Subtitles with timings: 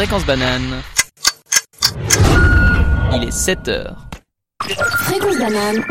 [0.00, 0.82] Fréquence banane.
[3.12, 4.08] Il est 7 heures.
[4.62, 5.84] Fréquence banane,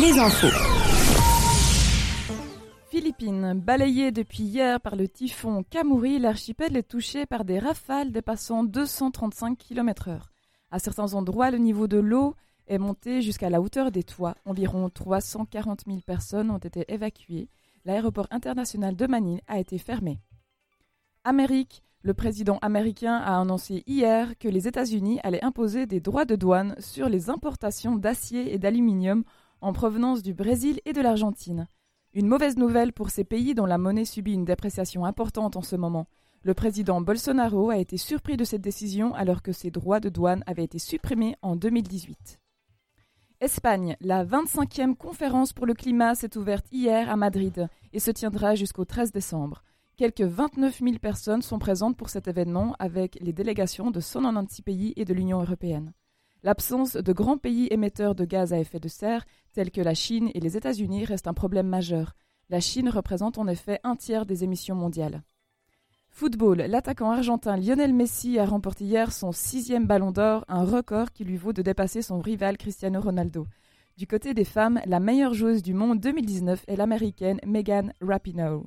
[0.00, 0.56] les infos.
[2.90, 8.64] Philippines, balayée depuis hier par le typhon Kamuri, l'archipel est touché par des rafales dépassant
[8.64, 10.18] 235 km/h.
[10.70, 12.36] À certains endroits, le niveau de l'eau
[12.68, 14.36] est monté jusqu'à la hauteur des toits.
[14.46, 17.50] Environ 340 000 personnes ont été évacuées.
[17.84, 20.22] L'aéroport international de Manille a été fermé.
[21.22, 26.36] Amérique, le président américain a annoncé hier que les États-Unis allaient imposer des droits de
[26.36, 29.24] douane sur les importations d'acier et d'aluminium
[29.60, 31.66] en provenance du Brésil et de l'Argentine.
[32.14, 35.74] Une mauvaise nouvelle pour ces pays dont la monnaie subit une dépréciation importante en ce
[35.74, 36.06] moment.
[36.44, 40.44] Le président Bolsonaro a été surpris de cette décision alors que ces droits de douane
[40.46, 42.38] avaient été supprimés en 2018.
[43.40, 48.54] Espagne, la 25e conférence pour le climat s'est ouverte hier à Madrid et se tiendra
[48.54, 49.64] jusqu'au 13 décembre.
[49.96, 54.92] Quelques 29 000 personnes sont présentes pour cet événement avec les délégations de 196 pays
[54.96, 55.94] et de l'Union européenne.
[56.42, 60.30] L'absence de grands pays émetteurs de gaz à effet de serre, tels que la Chine
[60.34, 62.12] et les États-Unis, reste un problème majeur.
[62.50, 65.22] La Chine représente en effet un tiers des émissions mondiales.
[66.10, 71.24] Football, l'attaquant argentin Lionel Messi a remporté hier son sixième ballon d'or, un record qui
[71.24, 73.46] lui vaut de dépasser son rival Cristiano Ronaldo.
[73.96, 78.66] Du côté des femmes, la meilleure joueuse du monde 2019 est l'américaine Megan Rapinoe.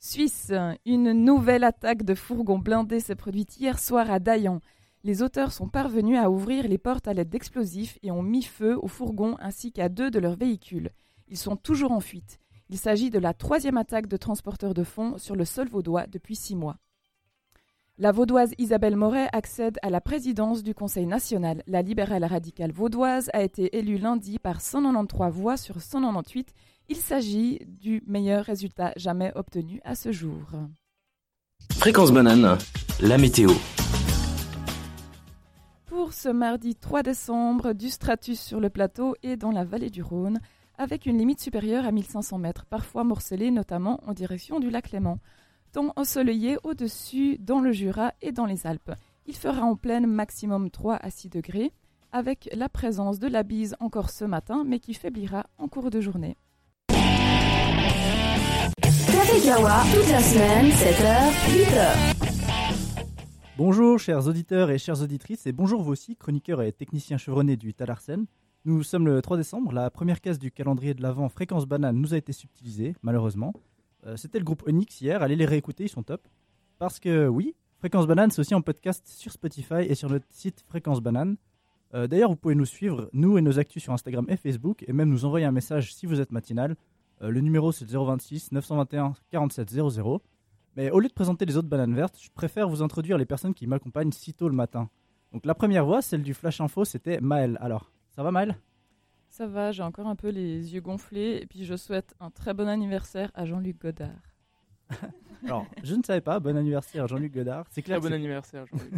[0.00, 0.52] Suisse,
[0.86, 4.60] une nouvelle attaque de fourgons blindés s'est produite hier soir à Dayan.
[5.02, 8.78] Les auteurs sont parvenus à ouvrir les portes à l'aide d'explosifs et ont mis feu
[8.80, 10.92] aux fourgons ainsi qu'à deux de leurs véhicules.
[11.26, 12.38] Ils sont toujours en fuite.
[12.70, 16.36] Il s'agit de la troisième attaque de transporteurs de fonds sur le sol vaudois depuis
[16.36, 16.76] six mois.
[18.00, 21.64] La vaudoise Isabelle Moret accède à la présidence du Conseil national.
[21.66, 26.54] La libérale radicale vaudoise a été élue lundi par 193 voix sur 198
[26.88, 30.44] il s'agit du meilleur résultat jamais obtenu à ce jour.
[31.72, 32.56] Fréquence banane,
[33.00, 33.50] la météo.
[35.86, 40.02] Pour ce mardi 3 décembre, du stratus sur le plateau et dans la vallée du
[40.02, 40.38] Rhône,
[40.78, 45.18] avec une limite supérieure à 1500 mètres, parfois morcelée notamment en direction du lac Léman.
[45.72, 48.92] Temps ensoleillé au-dessus dans le Jura et dans les Alpes.
[49.26, 51.72] Il fera en pleine maximum 3 à 6 degrés,
[52.10, 56.00] avec la présence de la bise encore ce matin, mais qui faiblira en cours de
[56.00, 56.36] journée.
[59.92, 62.18] toute la semaine, 7h, 8h.
[63.58, 67.74] Bonjour chers auditeurs et chères auditrices, et bonjour vous aussi, chroniqueurs et techniciens chevronnés du
[67.74, 68.26] Talarsen.
[68.64, 72.14] Nous sommes le 3 décembre, la première case du calendrier de l'Avent Fréquence Banane nous
[72.14, 73.52] a été subtilisée, malheureusement.
[74.08, 76.26] Euh, c'était le groupe Onyx hier, allez les réécouter, ils sont top.
[76.78, 80.64] Parce que oui, Fréquence Banane, c'est aussi en podcast sur Spotify et sur notre site
[80.66, 81.36] Fréquence Banane.
[81.94, 84.92] Euh, d'ailleurs, vous pouvez nous suivre, nous et nos actus sur Instagram et Facebook, et
[84.92, 86.76] même nous envoyer un message si vous êtes matinal.
[87.22, 90.22] Euh, le numéro c'est 026 921 47 00.
[90.76, 93.54] Mais au lieu de présenter les autres bananes vertes, je préfère vous introduire les personnes
[93.54, 94.88] qui m'accompagnent si tôt le matin.
[95.32, 97.58] Donc la première voix, celle du Flash Info, c'était Maël.
[97.60, 98.56] Alors, ça va Maël?
[99.38, 102.54] Ça va, j'ai encore un peu les yeux gonflés et puis je souhaite un très
[102.54, 104.08] bon anniversaire à Jean-Luc Godard.
[105.44, 107.64] Alors, je ne savais pas, bon anniversaire Jean-Luc Godard.
[107.70, 108.94] C'est clair, bon anniversaire Jean-Luc.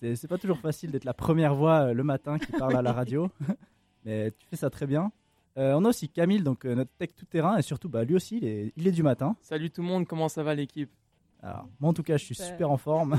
[0.16, 2.92] c'est pas toujours facile d'être la première voix euh, le matin qui parle à la
[2.92, 3.32] radio,
[4.04, 5.10] mais tu fais ça très bien.
[5.58, 8.14] Euh, on a aussi Camille, donc euh, notre tech tout terrain, et surtout bah, lui
[8.14, 8.38] aussi,
[8.76, 9.34] il est, du matin.
[9.40, 10.92] Salut tout le monde, comment ça va l'équipe?
[11.42, 13.18] Alors, moi en tout cas, je suis super en forme.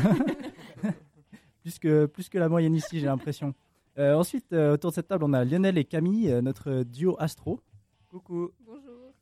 [1.64, 3.54] plus, que, plus que la moyenne ici, j'ai l'impression.
[3.98, 7.60] Euh, ensuite, autour de cette table, on a Lionel et Camille, notre duo astro.
[8.10, 8.52] Coucou.
[8.66, 9.14] Bonjour.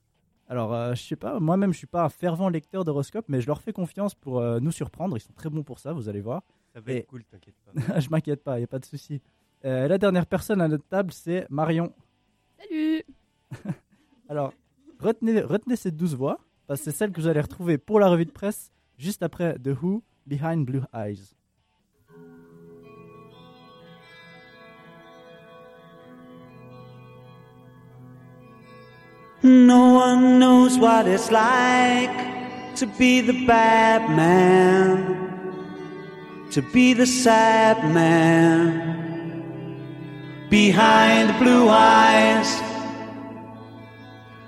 [0.47, 3.61] Alors, je sais pas, moi-même, je suis pas un fervent lecteur d'horoscope, mais je leur
[3.61, 5.17] fais confiance pour nous surprendre.
[5.17, 6.43] Ils sont très bons pour ça, vous allez voir.
[6.73, 7.99] Ça va être cool, t'inquiète pas.
[7.99, 9.21] je m'inquiète pas, il n'y a pas de souci.
[9.63, 11.93] la dernière personne à notre table, c'est Marion.
[12.59, 13.03] Salut
[14.29, 14.53] Alors,
[14.99, 18.07] retenez, retenez ces douze voix, parce que c'est celles que vous allez retrouver pour la
[18.09, 21.33] revue de presse juste après The Who, Behind Blue Eyes.
[29.44, 34.98] No one knows what it's like to be the bad man,
[36.51, 38.92] to be the sad man.
[40.51, 42.62] behind blue eyes.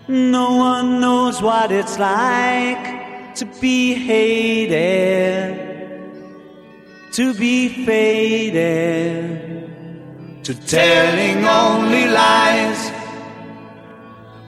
[0.10, 5.56] No one knows what it's like to be hated,
[7.14, 9.24] to be faded,
[10.44, 12.83] to telling only lies.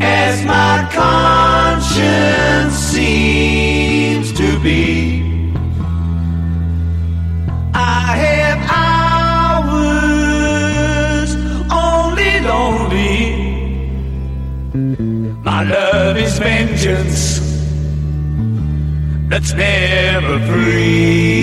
[0.00, 4.82] as my conscience seems to be.
[7.74, 8.60] I have
[9.72, 11.30] hours
[11.86, 13.18] only lonely.
[15.42, 17.40] My love is vengeance
[19.28, 21.38] that's never free.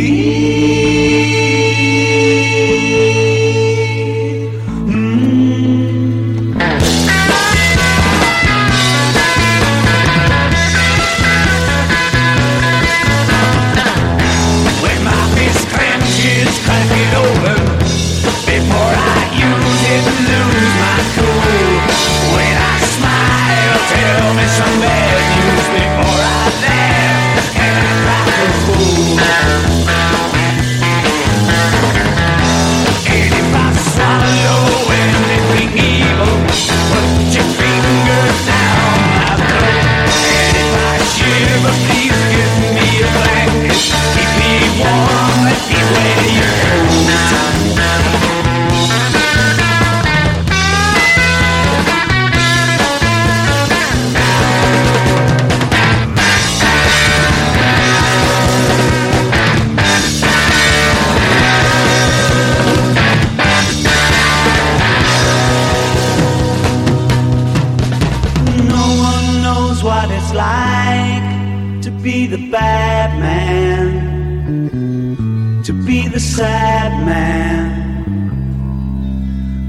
[76.36, 77.66] Sad man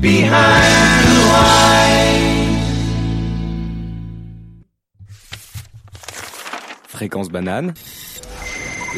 [0.00, 2.26] behind blue eyes.
[6.88, 7.72] Fréquence banane,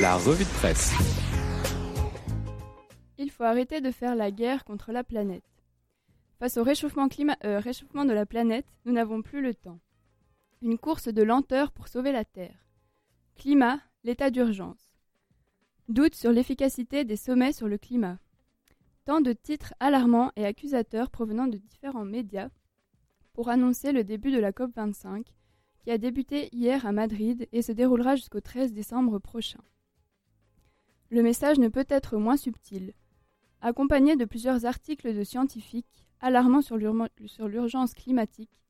[0.00, 0.92] la revue de presse.
[3.18, 5.42] Il faut arrêter de faire la guerre contre la planète.
[6.38, 9.80] Face au réchauffement, clima- euh, réchauffement de la planète, nous n'avons plus le temps.
[10.62, 12.64] Une course de lenteur pour sauver la Terre.
[13.36, 14.88] Climat, l'état d'urgence.
[15.88, 18.19] Doute sur l'efficacité des sommets sur le climat.
[19.06, 22.50] Tant de titres alarmants et accusateurs provenant de différents médias
[23.32, 25.25] pour annoncer le début de la COP25
[25.79, 29.61] qui a débuté hier à Madrid et se déroulera jusqu'au 13 décembre prochain.
[31.08, 32.93] Le message ne peut être moins subtil.
[33.62, 38.61] Accompagné de plusieurs articles de scientifiques alarmant sur l'urma- sur l'urgence climatique,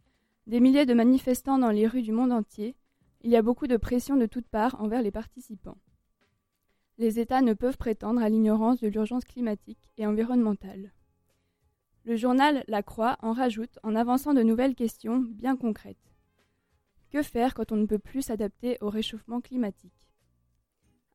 [0.46, 2.76] des milliers de manifestants dans les rues du monde entier,
[3.22, 5.78] il y a beaucoup de pression de toutes parts envers les participants.
[6.98, 10.92] Les États ne peuvent prétendre à l'ignorance de l'urgence climatique et environnementale.
[12.04, 16.12] Le journal La Croix en rajoute en avançant de nouvelles questions bien concrètes.
[17.10, 20.08] Que faire quand on ne peut plus s'adapter au réchauffement climatique?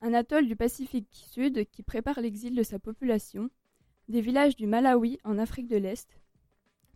[0.01, 3.49] Un atoll du Pacifique Sud qui prépare l'exil de sa population,
[4.07, 6.21] des villages du Malawi en Afrique de l'Est,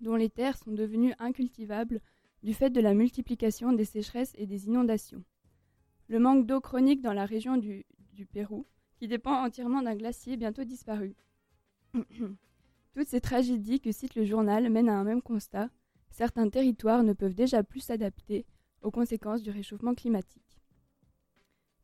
[0.01, 2.01] dont les terres sont devenues incultivables
[2.43, 5.23] du fait de la multiplication des sécheresses et des inondations.
[6.07, 7.85] Le manque d'eau chronique dans la région du,
[8.31, 8.65] Pérou,
[8.97, 11.15] qui dépend entièrement d'un glacier bientôt disparu.
[12.93, 15.69] Toutes ces tragédies que cite le journal mènent à un même constat.
[16.09, 18.45] Certains territoires ne peuvent déjà plus s'adapter
[18.81, 20.61] aux conséquences du réchauffement climatique.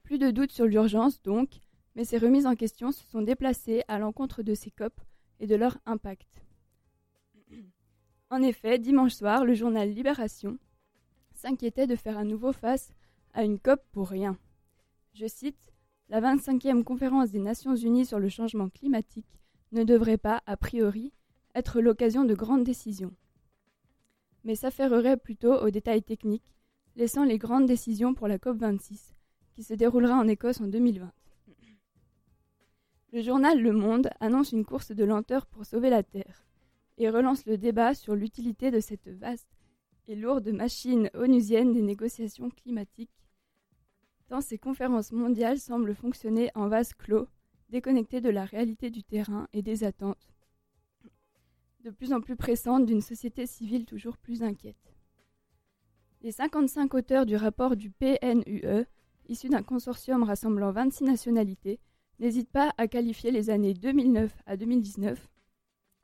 [0.03, 1.59] Plus de doute sur l'urgence donc,
[1.95, 4.93] mais ces remises en question se sont déplacées à l'encontre de ces COP
[5.39, 6.41] et de leur impact.
[8.29, 10.57] En effet, dimanche soir, le journal Libération
[11.33, 12.93] s'inquiétait de faire à nouveau face
[13.33, 14.37] à une COP pour rien.
[15.13, 15.72] Je cite
[16.13, 19.39] La 25e conférence des Nations Unies sur le changement climatique
[19.71, 21.11] ne devrait pas, a priori,
[21.55, 23.15] être l'occasion de grandes décisions.
[24.43, 26.53] Mais s'affairerait plutôt aux détails techniques,
[26.95, 29.15] laissant les grandes décisions pour la COP26,
[29.55, 31.11] qui se déroulera en Écosse en 2020.
[33.11, 36.45] Le journal Le Monde annonce une course de lenteur pour sauver la Terre
[36.99, 39.49] et relance le débat sur l'utilité de cette vaste
[40.07, 43.22] et lourde machine onusienne des négociations climatiques,
[44.27, 47.27] tant ces conférences mondiales semblent fonctionner en vase clos,
[47.69, 50.33] déconnectées de la réalité du terrain et des attentes,
[51.83, 54.93] de plus en plus pressante d'une société civile toujours plus inquiète.
[56.21, 58.85] Les 55 auteurs du rapport du PNUE,
[59.27, 61.79] issu d'un consortium rassemblant 26 nationalités,
[62.19, 65.29] n'hésitent pas à qualifier les années 2009 à 2019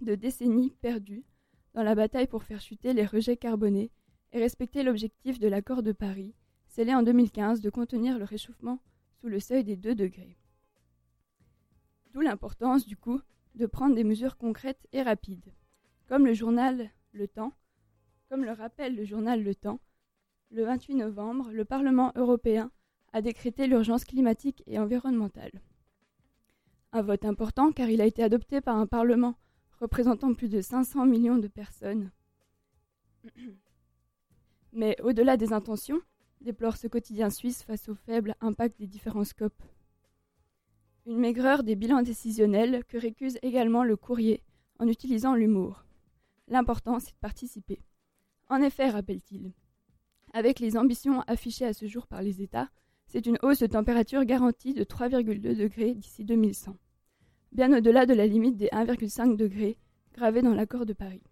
[0.02, 1.24] de décennies perdues
[1.74, 3.92] dans la bataille pour faire chuter les rejets carbonés
[4.32, 6.34] et respecter l'objectif de l'accord de Paris,
[6.88, 8.80] en 2015 de contenir le réchauffement
[9.20, 10.38] sous le seuil des 2 degrés.
[12.14, 13.20] D'où l'importance, du coup,
[13.56, 15.54] de prendre des mesures concrètes et rapides.
[16.08, 17.54] Comme le journal Le Temps,
[18.30, 19.82] comme le rappelle le journal Le Temps,
[20.52, 22.72] le 28 novembre, le Parlement européen
[23.12, 25.52] a décrété l'urgence climatique et environnementale.
[26.94, 29.36] Un vote important car il a été adopté par un Parlement
[29.80, 32.12] représentant plus de 500 millions de personnes.
[34.72, 36.00] Mais au-delà des intentions,
[36.42, 39.64] déplore ce quotidien suisse face au faible impact des différents scopes.
[41.06, 44.44] Une maigreur des bilans décisionnels que récuse également le courrier
[44.80, 45.86] en utilisant l'humour.
[46.48, 47.82] L'important, c'est de participer.
[48.50, 49.54] En effet, rappelle-t-il,
[50.34, 52.70] avec les ambitions affichées à ce jour par les États,
[53.08, 56.78] c'est une hausse de température garantie de 3,2 degrés d'ici 2100,
[57.52, 59.78] bien au-delà de la limite des 1,5 degrés
[60.14, 61.24] gravée dans l'accord de Paris.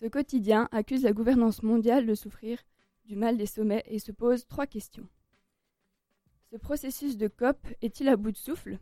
[0.00, 2.58] Ce quotidien accuse la gouvernance mondiale de souffrir
[3.08, 5.08] du mal des sommets et se pose trois questions.
[6.50, 8.78] Ce processus de COP est-il à bout de souffle?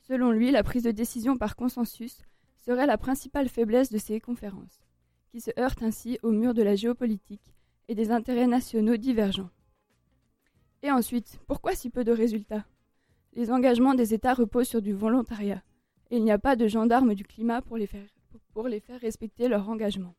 [0.00, 2.22] Selon lui, la prise de décision par consensus
[2.56, 4.80] serait la principale faiblesse de ces conférences,
[5.28, 7.54] qui se heurtent ainsi au mur de la géopolitique
[7.88, 9.50] et des intérêts nationaux divergents.
[10.82, 12.64] Et ensuite, pourquoi si peu de résultats?
[13.34, 15.62] Les engagements des États reposent sur du volontariat,
[16.10, 18.08] et il n'y a pas de gendarmes du climat pour les faire,
[18.54, 20.14] pour les faire respecter leur engagement.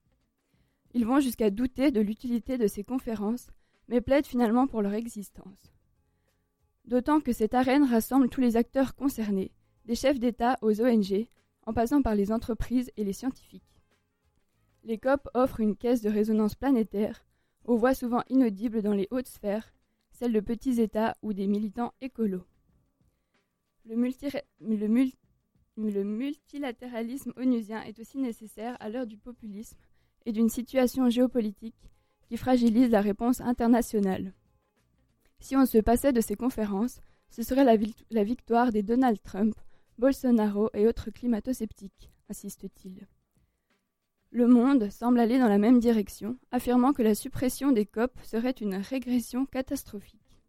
[0.93, 3.51] Ils vont jusqu'à douter de l'utilité de ces conférences,
[3.87, 5.71] mais plaident finalement pour leur existence.
[6.85, 9.51] D'autant que cette arène rassemble tous les acteurs concernés,
[9.85, 11.27] des chefs d'État aux ONG,
[11.65, 13.63] en passant par les entreprises et les scientifiques.
[14.83, 17.25] Les COP offrent une caisse de résonance planétaire,
[17.65, 19.71] aux voix souvent inaudibles dans les hautes sphères,
[20.11, 22.45] celles de petits États ou des militants écolos.
[23.85, 23.95] Le,
[25.77, 29.77] le multilatéralisme onusien est aussi nécessaire à l'heure du populisme
[30.25, 31.89] et d'une situation géopolitique
[32.27, 34.33] qui fragilise la réponse internationale.
[35.39, 39.55] Si on se passait de ces conférences, ce serait la, victoire des Donald Trump,
[39.97, 43.07] Bolsonaro et autres climato-sceptiques, insiste-t-il.
[44.31, 48.51] Le monde semble aller dans la même direction, affirmant que la suppression des COP serait
[48.51, 50.41] une régression catastrophique.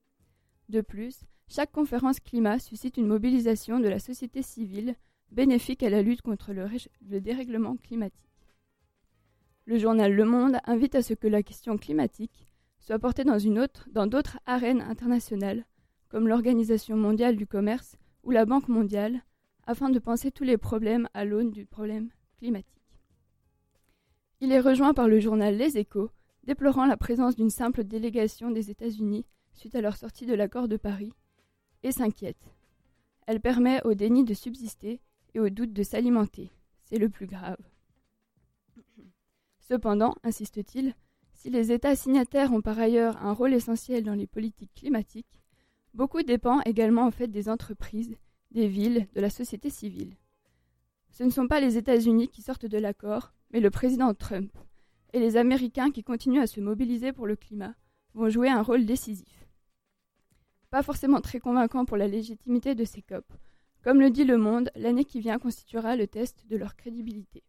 [0.69, 4.95] De plus, chaque conférence climat suscite une mobilisation de la société civile
[5.33, 8.30] bénéfique à la lutte contre le dérèglement climatique.
[9.71, 12.49] Le journal Le Monde invite à ce que la question climatique
[12.81, 15.65] soit portée dans une autre, dans d'autres arènes internationales,
[16.09, 19.23] comme l'Organisation mondiale du commerce ou la Banque mondiale,
[19.69, 22.83] afin de penser tous les problèmes à l'aune du problème climatique.
[24.41, 26.11] Il est rejoint par le journal Les Échos,
[26.43, 29.25] déplorant la présence d'une simple délégation des États-Unis
[29.55, 31.13] suite à leur sortie de l'accord de Paris,
[31.85, 32.57] et s'inquiète.
[33.29, 35.01] Elle permet au déni de subsister
[35.33, 36.51] et au doute de s'alimenter.
[36.83, 37.70] C'est le plus grave.
[39.71, 40.97] Cependant, insiste-t-il,
[41.33, 45.41] si les États signataires ont par ailleurs un rôle essentiel dans les politiques climatiques,
[45.95, 48.17] beaucoup dépend également en fait des entreprises,
[48.51, 50.17] des villes, de la société civile.
[51.13, 54.51] Ce ne sont pas les États-Unis qui sortent de l'accord, mais le président Trump.
[55.13, 57.77] Et les Américains qui continuent à se mobiliser pour le climat
[58.15, 59.47] vont jouer un rôle décisif.
[60.71, 63.25] Pas forcément très convaincant pour la légitimité de ces COP.
[63.85, 67.45] Comme le dit Le Monde, l'année qui vient constituera le test de leur crédibilité.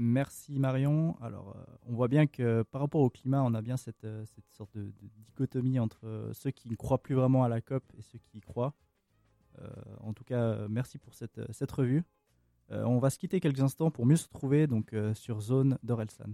[0.00, 1.16] Merci Marion.
[1.20, 4.24] Alors, euh, on voit bien que par rapport au climat, on a bien cette, euh,
[4.56, 4.92] sorte de,
[5.26, 8.38] dichotomie entre euh, ceux qui ne croient plus vraiment à la COP et ceux qui
[8.38, 8.74] y croient.
[10.04, 12.04] En tout cas, merci pour cette, revue.
[12.70, 16.30] On va se quitter quelques instants pour mieux se retrouver donc, sur Zone d'Orelsan.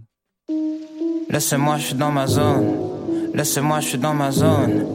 [1.27, 3.33] Laissez-moi, je suis dans ma zone.
[3.33, 4.85] Laissez-moi, je suis dans ma zone.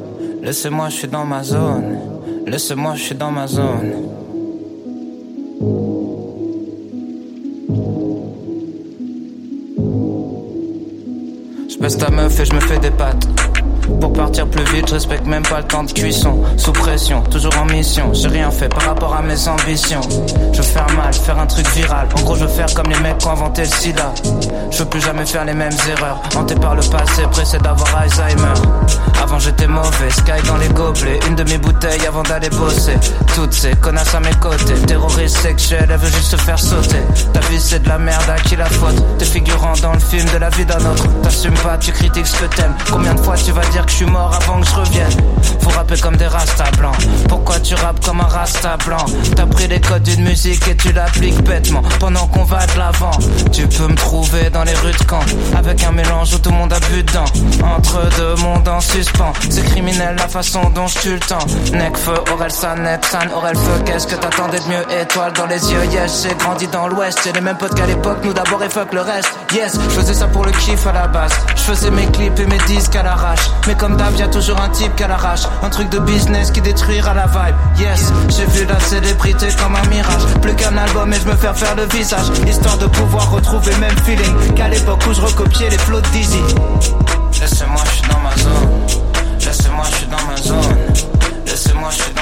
[0.43, 1.99] Laissez-moi, je suis dans ma zone.
[2.47, 4.30] Laissez-moi, je suis dans ma zone.
[11.81, 13.27] Baisse ta meuf et je me fais des pattes.
[14.01, 16.41] Pour partir plus vite, je respecte même pas le temps de cuisson.
[16.57, 18.13] Sous pression, toujours en mission.
[18.13, 20.01] J'ai rien fait par rapport à mes ambitions.
[20.53, 22.09] Je veux faire mal, faire un truc viral.
[22.17, 24.13] En gros, je veux faire comme les mecs qui ont inventé le sida.
[24.71, 26.21] Je veux plus jamais faire les mêmes erreurs.
[26.37, 28.55] Hanté par le passé, pressé d'avoir Alzheimer.
[29.23, 31.21] Avant j'étais mauvais, sky dans les gobelets.
[31.29, 32.97] Une demi-bouteille avant d'aller bosser.
[33.35, 34.75] Toutes ces connasses à mes côtés.
[34.87, 37.01] Terroristes sexuels, elle veut juste se faire sauter.
[37.33, 38.97] Ta vie c'est de la merde, à qui la faute?
[39.19, 41.05] T'es figurant dans le film de la vie d'un autre.
[41.23, 42.75] T'assumes pas, tu critiques ce que t'aimes.
[42.91, 45.13] Combien de fois tu vas dire que je suis mort avant que je revienne
[45.61, 46.97] Faut rapper comme des rastas blancs.
[47.29, 49.05] Pourquoi tu rappes rap comme un rasta blanc?
[49.37, 53.11] T'as pris les codes d'une musique et tu l'appliques bêtement pendant qu'on va de l'avant.
[53.53, 55.21] Tu peux me trouver dans les rues de Caen
[55.57, 57.25] avec un mélange où tout le monde a bu dedans.
[57.65, 61.47] Entre deux mondes en suspens, c'est criminel la façon dont je tue le temps.
[61.73, 65.01] Necfeu, Aurel San, Nepsan, Aurel Feu, qu'est-ce que t'attendais de mieux?
[65.01, 67.21] Étoile dans les yeux, yes, j'ai grandi dans l'ouest.
[67.25, 69.31] J'ai les mêmes potes qu'à l'époque, nous d'abord et fuck le reste.
[69.53, 71.33] Yes, je faisais ça pour le kiff à la base.
[71.57, 73.51] Je faisais mes clips et mes disques à l'arrache.
[73.71, 75.43] Mais comme d'hab, y a toujours un type qu'à l'arrache.
[75.63, 77.55] Un truc de business qui détruira la vibe.
[77.79, 80.25] Yes, j'ai vu la célébrité comme un mirage.
[80.43, 82.31] Plus qu'un album et je me faire faire le visage.
[82.49, 86.43] Histoire de pouvoir retrouver même feeling qu'à l'époque où je recopiais les flots de Dizzy.
[87.41, 88.71] Laissez-moi, je suis dans ma zone.
[89.39, 90.77] Laissez-moi, je suis dans ma zone.
[91.47, 92.20] Laissez-moi, je suis dans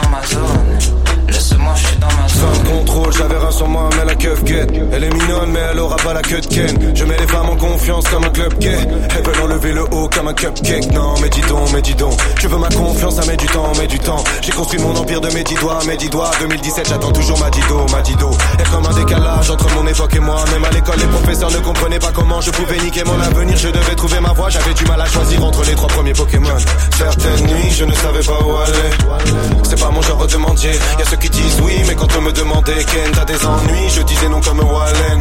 [2.28, 4.70] Sans contrôle, j'avais un sur moi, mais la keuf guette.
[4.92, 6.94] Elle est mignonne, mais elle aura pas la queue de Ken.
[6.94, 8.76] Je mets les femmes en confiance comme un club gay.
[9.16, 10.92] Elles veulent enlever le haut comme un cupcake.
[10.92, 12.16] Non, mais dis donc, mais dis donc.
[12.38, 14.22] Tu veux ma confiance, ça met du temps, met du temps.
[14.42, 16.30] J'ai construit mon empire de mes dix doigts, mes dix doigts.
[16.40, 18.30] 2017, j'attends toujours ma dido, ma dido.
[18.58, 20.44] Et comme un décalage entre mon époque et moi?
[20.52, 23.56] Même à l'école, les professeurs ne comprenaient pas comment je pouvais niquer mon avenir.
[23.56, 26.56] Je devais trouver ma voie, j'avais du mal à choisir entre les trois premiers Pokémon.
[26.96, 29.32] Certaines nuits, je ne savais pas où aller.
[29.64, 30.70] C'est pas mon genre de mendier.
[30.98, 33.88] Y a ceux qui disent oui, mais quand on me demandait Ken, t'as des ennuis,
[33.90, 35.18] je disais non comme Wallen.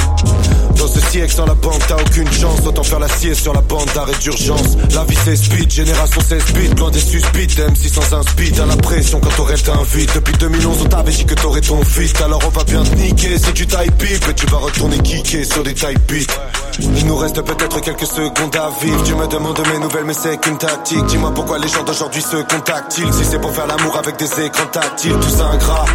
[0.78, 2.60] Dans ce siècle sans la banque, t'as aucune chance.
[2.66, 4.78] Autant faire la sieste sur la bande d'arrêt d'urgence.
[4.94, 7.58] La vie c'est speed, génération 16 bits, loin des suspics.
[7.58, 10.14] M6 sans un speed, à la pression quand t'aurais t'invite.
[10.14, 12.14] Depuis 2011, on t'avait dit que t'aurais ton fit.
[12.24, 14.28] Alors on va bien te niquer si tu tailles pipe.
[14.30, 16.34] Et tu vas retourner kicker sur des tailles beats.
[16.80, 19.04] Il nous reste peut-être quelques secondes à vivre.
[19.04, 21.06] Tu me demandes mes nouvelles, mais c'est qu'une tactique.
[21.08, 23.12] Dis-moi pourquoi les gens d'aujourd'hui se contactent-ils?
[23.14, 25.86] Si c'est pour faire l'amour avec des écrans tactiles, tout ingrat.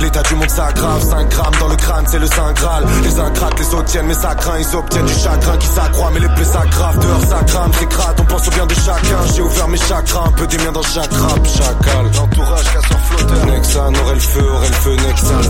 [0.00, 2.86] L'état du monde s'aggrave, 5 grammes dans le crâne, c'est le Saint Graal.
[3.02, 4.27] Les craquent, les autres tiennent, mais ça
[4.58, 6.98] Ils obtiennent du chagrin qui s'accroît, mais les plaies s'aggravent.
[6.98, 9.26] Dehors ça crame, c'est crade, on pense au bien de chacun.
[9.34, 11.46] J'ai ouvert mes chakras, un peu des miens dans chaque rap.
[11.46, 13.46] Chacal, l'entourage casseur flotteur.
[13.46, 15.40] Nexan, aurait le feu, aurait le feu, Nexan.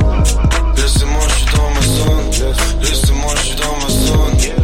[0.77, 2.55] Laissez-moi, je suis dans ma zone.
[2.83, 4.58] Laissez-moi, je suis dans ma zone.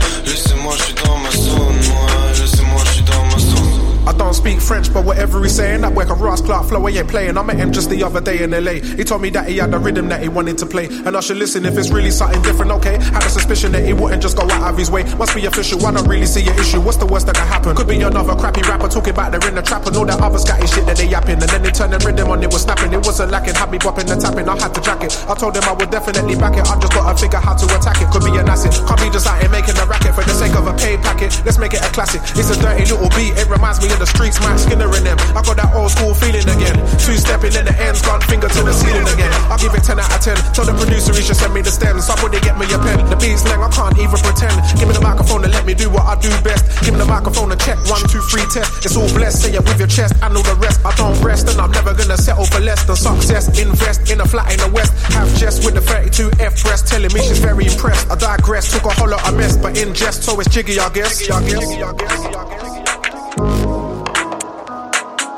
[4.18, 7.08] Don't speak French, but whatever he's saying, that work a Ross Clark flow, he ain't
[7.08, 7.36] playing.
[7.36, 8.74] I met him just the other day in LA.
[8.82, 10.86] He told me that he had a rhythm that he wanted to play.
[10.86, 12.96] And I should listen if it's really something different, okay?
[13.02, 15.04] Had a suspicion that he wouldn't just go out of his way.
[15.16, 16.80] Must be official, I don't really see an issue.
[16.80, 17.76] What's the worst that can happen?
[17.76, 20.38] Could be another crappy rapper talking about they're in the trap and all that other
[20.38, 21.40] scatty shit that they yapping.
[21.40, 22.92] And then they turn the rhythm on, it was snapping.
[22.92, 24.48] It wasn't lacking, had me bopping and tapping.
[24.48, 25.12] I had to jack it.
[25.28, 26.66] I told him I would definitely back it.
[26.66, 28.08] I just gotta figure how to attack it.
[28.10, 28.72] Could be an asset.
[28.86, 31.34] Can't be just out here making a racket for the sake of a paid packet.
[31.44, 32.22] Let's make it a classic.
[32.36, 33.34] It's a dirty little beat.
[33.36, 35.18] It reminds me of the streets, Matt Skinner in them.
[35.32, 36.76] I got that old school feeling again.
[37.00, 39.32] Two stepping in the ends, gone finger to the ceiling again.
[39.48, 40.36] I'll give it 10 out of 10.
[40.52, 42.06] Tell the producer he should send me the stems.
[42.06, 43.00] Somebody get me a pen.
[43.08, 44.56] The beat's lang, I can't even pretend.
[44.76, 46.66] Give me the microphone and let me do what I do best.
[46.84, 48.84] Give me the microphone and check one, two, three, test.
[48.84, 49.46] It's all blessed.
[49.46, 50.14] Say it with your chest.
[50.22, 50.84] I know the rest.
[50.84, 53.48] I don't rest and I'm never gonna settle for less than success.
[53.58, 54.92] Invest in a flat in the west.
[55.14, 58.10] Have Jess with the 32 F press telling me she's very impressed.
[58.10, 58.72] I digress.
[58.72, 61.30] Took a whole lot of mess, but in jest, so it's jiggy, I guess.
[61.30, 63.73] I guess.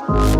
[0.09, 0.36] Nous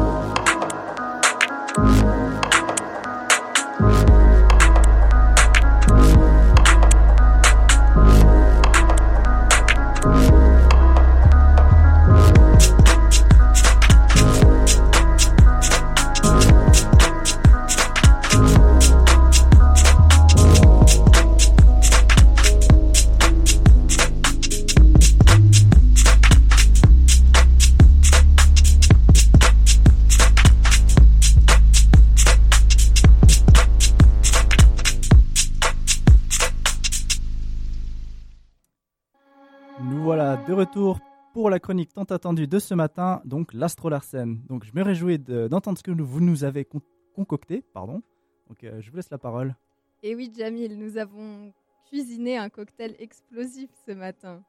[40.58, 41.00] retour
[41.34, 44.42] pour la chronique tant attendue de ce matin, donc l'Astro Larsen.
[44.50, 46.82] Donc je me réjouis de- d'entendre ce que vous nous avez con-
[47.14, 48.02] concocté, pardon.
[48.48, 49.56] Donc euh, je vous laisse la parole.
[50.04, 51.54] Et oui, Jamil, nous avons
[51.90, 54.44] cuisiné un cocktail explosif ce matin.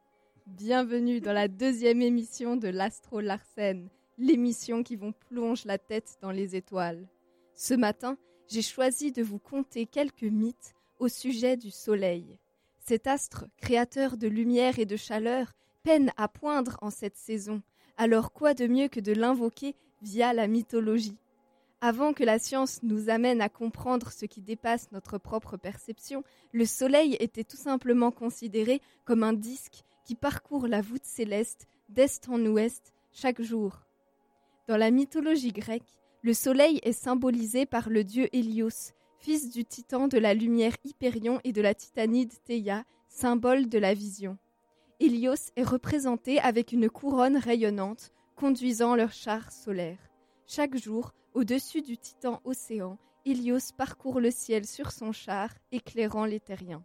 [0.47, 6.31] Bienvenue dans la deuxième émission de l'Astro Larsen, l'émission qui vous plonge la tête dans
[6.31, 7.07] les étoiles.
[7.55, 8.17] Ce matin,
[8.49, 12.39] j'ai choisi de vous conter quelques mythes au sujet du Soleil.
[12.79, 15.53] Cet astre, créateur de lumière et de chaleur,
[16.17, 17.63] à poindre en cette saison.
[17.97, 21.17] Alors quoi de mieux que de l'invoquer via la mythologie?
[21.81, 26.67] Avant que la science nous amène à comprendre ce qui dépasse notre propre perception, le
[26.67, 32.45] Soleil était tout simplement considéré comme un disque qui parcourt la voûte céleste d'est en
[32.45, 33.87] ouest chaque jour.
[34.67, 40.09] Dans la mythologie grecque, le Soleil est symbolisé par le dieu Hélios, fils du titan
[40.09, 44.37] de la lumière Hyperion et de la titanide Théia, symbole de la vision.
[45.01, 49.99] Hélios est représenté avec une couronne rayonnante conduisant leur char solaire.
[50.47, 56.41] Chaque jour, au-dessus du titan océan, Hélios parcourt le ciel sur son char, éclairant les
[56.41, 56.85] terriens.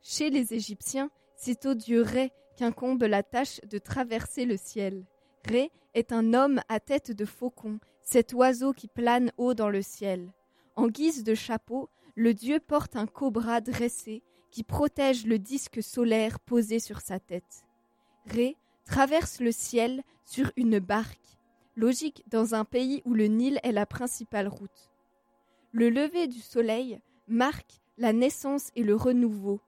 [0.00, 5.04] Chez les Égyptiens, c'est au dieu Ré qu'incombe la tâche de traverser le ciel.
[5.44, 9.82] Ré est un homme à tête de faucon, cet oiseau qui plane haut dans le
[9.82, 10.32] ciel.
[10.76, 16.38] En guise de chapeau, le dieu porte un cobra dressé qui protège le disque solaire
[16.38, 17.64] posé sur sa tête.
[18.26, 21.38] Ré traverse le ciel sur une barque,
[21.74, 24.90] logique dans un pays où le Nil est la principale route.
[25.72, 29.60] Le lever du soleil marque la naissance et le renouveau.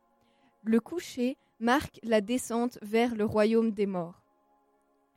[0.64, 4.22] Le coucher marque la descente vers le royaume des morts.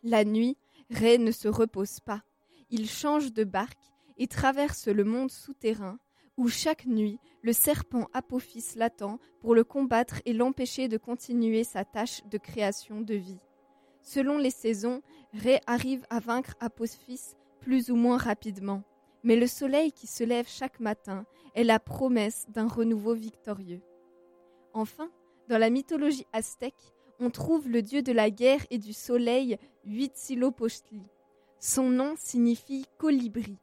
[0.01, 0.57] La nuit,
[0.89, 2.23] Ré ne se repose pas.
[2.69, 5.99] Il change de barque et traverse le monde souterrain,
[6.37, 11.83] où chaque nuit le serpent Apophis l'attend pour le combattre et l'empêcher de continuer sa
[11.83, 13.41] tâche de création de vie.
[14.01, 15.01] Selon les saisons,
[15.33, 18.83] Ré arrive à vaincre Apophis plus ou moins rapidement,
[19.23, 23.81] mais le soleil qui se lève chaque matin est la promesse d'un renouveau victorieux.
[24.73, 25.09] Enfin,
[25.49, 31.01] dans la mythologie aztèque, on trouve le dieu de la guerre et du soleil Huitzilopochtli.
[31.59, 33.57] Son nom signifie colibri.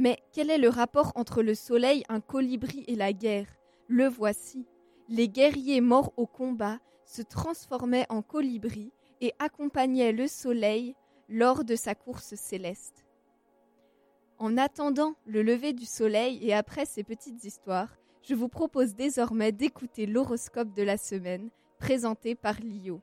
[0.00, 3.58] Mais quel est le rapport entre le soleil, un colibri et la guerre?
[3.86, 4.66] Le voici.
[5.10, 10.94] Les guerriers morts au combat se transformaient en colibris et accompagnaient le soleil
[11.28, 13.04] lors de sa course céleste.
[14.38, 19.52] En attendant le lever du soleil et après ces petites histoires, je vous propose désormais
[19.52, 23.02] d'écouter l'horoscope de la semaine présenté par Lio.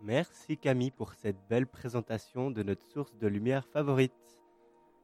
[0.00, 4.23] Merci Camille pour cette belle présentation de notre source de lumière favorite.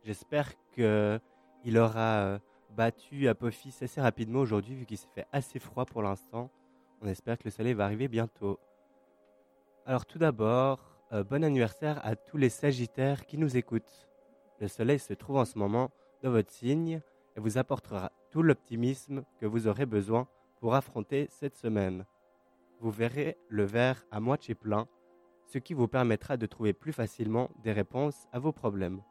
[0.04, 1.20] J'espère que
[1.64, 2.38] il aura euh,
[2.74, 6.50] battu Apophis assez rapidement aujourd'hui vu qu'il s'est fait assez froid pour l'instant.
[7.02, 8.58] On espère que le soleil va arriver bientôt.
[9.84, 14.08] Alors tout d'abord, euh, bon anniversaire à tous les Sagittaires qui nous écoutent.
[14.58, 15.90] Le soleil se trouve en ce moment
[16.22, 17.02] dans votre signe
[17.36, 20.28] et vous apportera tout l'optimisme que vous aurez besoin
[20.60, 22.06] pour affronter cette semaine.
[22.80, 24.88] Vous verrez le verre à moitié plein,
[25.44, 29.02] ce qui vous permettra de trouver plus facilement des réponses à vos problèmes.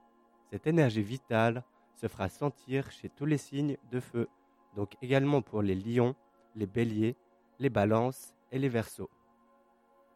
[0.50, 4.28] Cette énergie vitale se fera sentir chez tous les signes de feu,
[4.76, 6.16] donc également pour les lions,
[6.56, 7.16] les béliers,
[7.60, 9.10] les balances et les verseaux.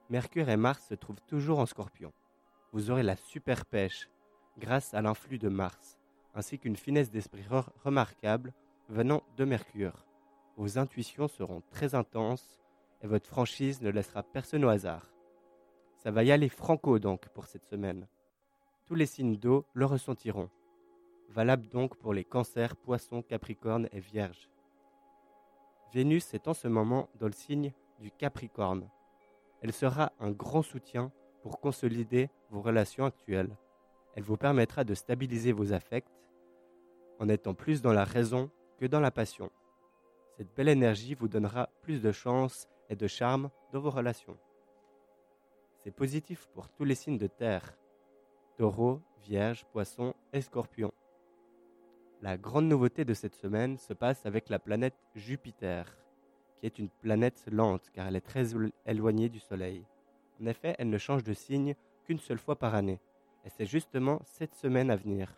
[0.10, 2.12] Mercure et Mars se trouvent toujours en scorpion.
[2.72, 4.10] Vous aurez la super pêche
[4.58, 5.98] grâce à l'influx de Mars,
[6.34, 8.54] ainsi qu'une finesse d'esprit re- remarquable
[8.90, 10.06] venant de Mercure.
[10.58, 12.60] Vos intuitions seront très intenses
[13.02, 15.12] et votre franchise ne laissera personne au hasard.
[15.98, 18.08] Ça va y aller franco donc pour cette semaine.
[18.86, 20.50] Tous les signes d'eau le ressentiront.
[21.30, 24.50] Valable donc pour les cancers, poissons, capricornes et vierges.
[25.94, 28.90] Vénus est en ce moment dans le signe du capricorne.
[29.62, 33.56] Elle sera un grand soutien pour consolider vos relations actuelles.
[34.16, 36.12] Elle vous permettra de stabiliser vos affects
[37.20, 39.50] en étant plus dans la raison que dans la passion.
[40.36, 44.38] Cette belle énergie vous donnera plus de chance et de charme dans vos relations.
[45.84, 47.78] C'est positif pour tous les signes de terre
[48.58, 50.92] taureau, vierge, poisson et scorpion.
[52.22, 55.86] La grande nouveauté de cette semaine se passe avec la planète Jupiter,
[56.58, 59.86] qui est une planète lente car elle est très élo- éloignée du Soleil.
[60.42, 63.00] En effet, elle ne change de signe qu'une seule fois par année,
[63.46, 65.38] et c'est justement cette semaine à venir.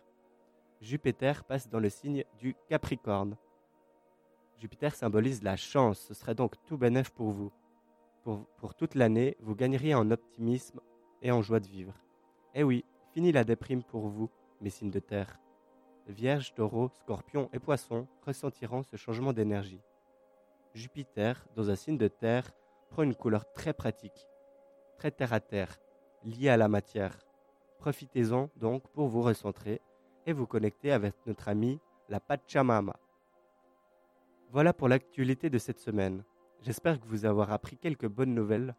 [0.80, 3.36] Jupiter passe dans le signe du Capricorne.
[4.58, 7.52] Jupiter symbolise la chance, ce serait donc tout bénéf pour vous.
[8.22, 10.80] Pour, pour toute l'année, vous gagneriez en optimisme
[11.22, 11.94] et en joie de vivre.
[12.54, 12.84] Eh oui,
[13.16, 14.28] fini la déprime pour vous,
[14.60, 15.40] mes signes de terre.
[16.06, 19.80] Vierge, taureau, scorpion et poisson ressentiront ce changement d'énergie.
[20.74, 22.52] Jupiter, dans un signe de terre,
[22.90, 24.28] prend une couleur très pratique,
[24.98, 25.78] très terre à terre,
[26.24, 27.18] liée à la matière.
[27.78, 29.80] Profitez-en donc pour vous recentrer
[30.26, 32.96] et vous connecter avec notre ami la Pachamama.
[34.50, 36.22] Voilà pour l'actualité de cette semaine.
[36.60, 38.76] J'espère que vous avoir appris quelques bonnes nouvelles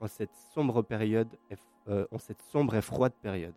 [0.00, 1.38] en cette sombre période,
[1.88, 3.54] euh, en cette sombre et froide période.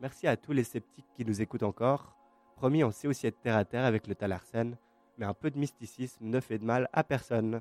[0.00, 2.14] Merci à tous les sceptiques qui nous écoutent encore.
[2.56, 4.76] Promis, on sait aussi être terre à terre avec le Talarsen,
[5.16, 7.60] mais un peu de mysticisme ne fait de mal à personne.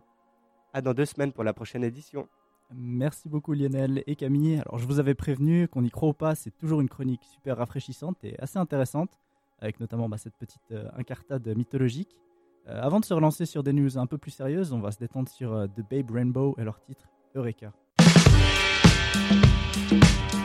[0.74, 2.28] À dans deux semaines pour la prochaine édition.
[2.74, 4.62] Merci beaucoup Lionel et Camille.
[4.66, 7.58] Alors je vous avais prévenu qu'on y croit ou pas, c'est toujours une chronique super
[7.58, 9.20] rafraîchissante et assez intéressante,
[9.60, 12.20] avec notamment bah, cette petite euh, incartade mythologique.
[12.68, 14.98] Euh, avant de se relancer sur des news un peu plus sérieuses, on va se
[15.00, 17.72] détendre sur The Babe Rainbow et leur titre Eureka.
[19.78, 20.37] you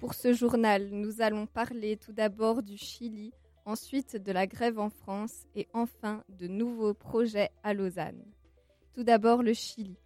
[0.00, 3.32] Pour ce journal, nous allons parler tout d'abord du Chili,
[3.64, 8.24] ensuite de la grève en France et enfin de nouveaux projets à Lausanne.
[8.94, 9.96] Tout d'abord le Chili.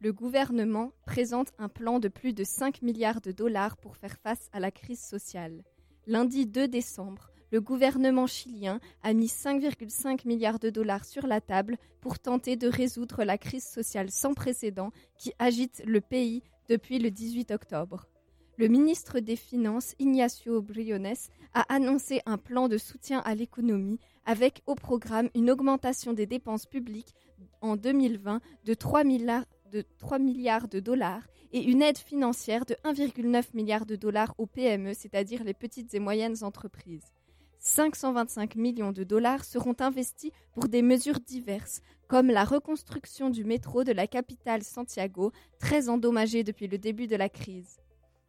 [0.00, 4.50] Le gouvernement présente un plan de plus de 5 milliards de dollars pour faire face
[4.52, 5.64] à la crise sociale.
[6.06, 11.78] Lundi 2 décembre, le gouvernement chilien a mis 5,5 milliards de dollars sur la table
[12.02, 17.10] pour tenter de résoudre la crise sociale sans précédent qui agite le pays depuis le
[17.10, 18.06] 18 octobre.
[18.58, 21.14] Le ministre des Finances, Ignacio Briones,
[21.54, 26.66] a annoncé un plan de soutien à l'économie avec au programme une augmentation des dépenses
[26.66, 27.14] publiques
[27.60, 32.74] en 2020 de 3 milliards de, 3 milliards de dollars et une aide financière de
[32.84, 37.10] 1,9 milliard de dollars aux PME, c'est-à-dire les petites et moyennes entreprises.
[37.58, 41.80] 525 millions de dollars seront investis pour des mesures diverses,
[42.12, 47.16] comme la reconstruction du métro de la capitale Santiago, très endommagé depuis le début de
[47.16, 47.80] la crise.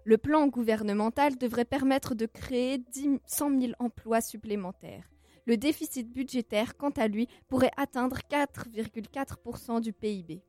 [0.06, 5.12] Le plan gouvernemental devrait permettre de créer 10 100 000 emplois supplémentaires.
[5.46, 10.42] Le déficit budgétaire, quant à lui, pourrait atteindre 4,4% du PIB.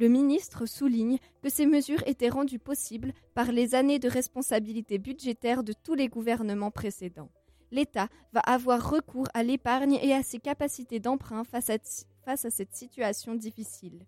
[0.00, 5.62] Le ministre souligne que ces mesures étaient rendues possibles par les années de responsabilité budgétaire
[5.62, 7.30] de tous les gouvernements précédents.
[7.70, 11.78] L'État va avoir recours à l'épargne et à ses capacités d'emprunt face à,
[12.24, 14.06] face à cette situation difficile.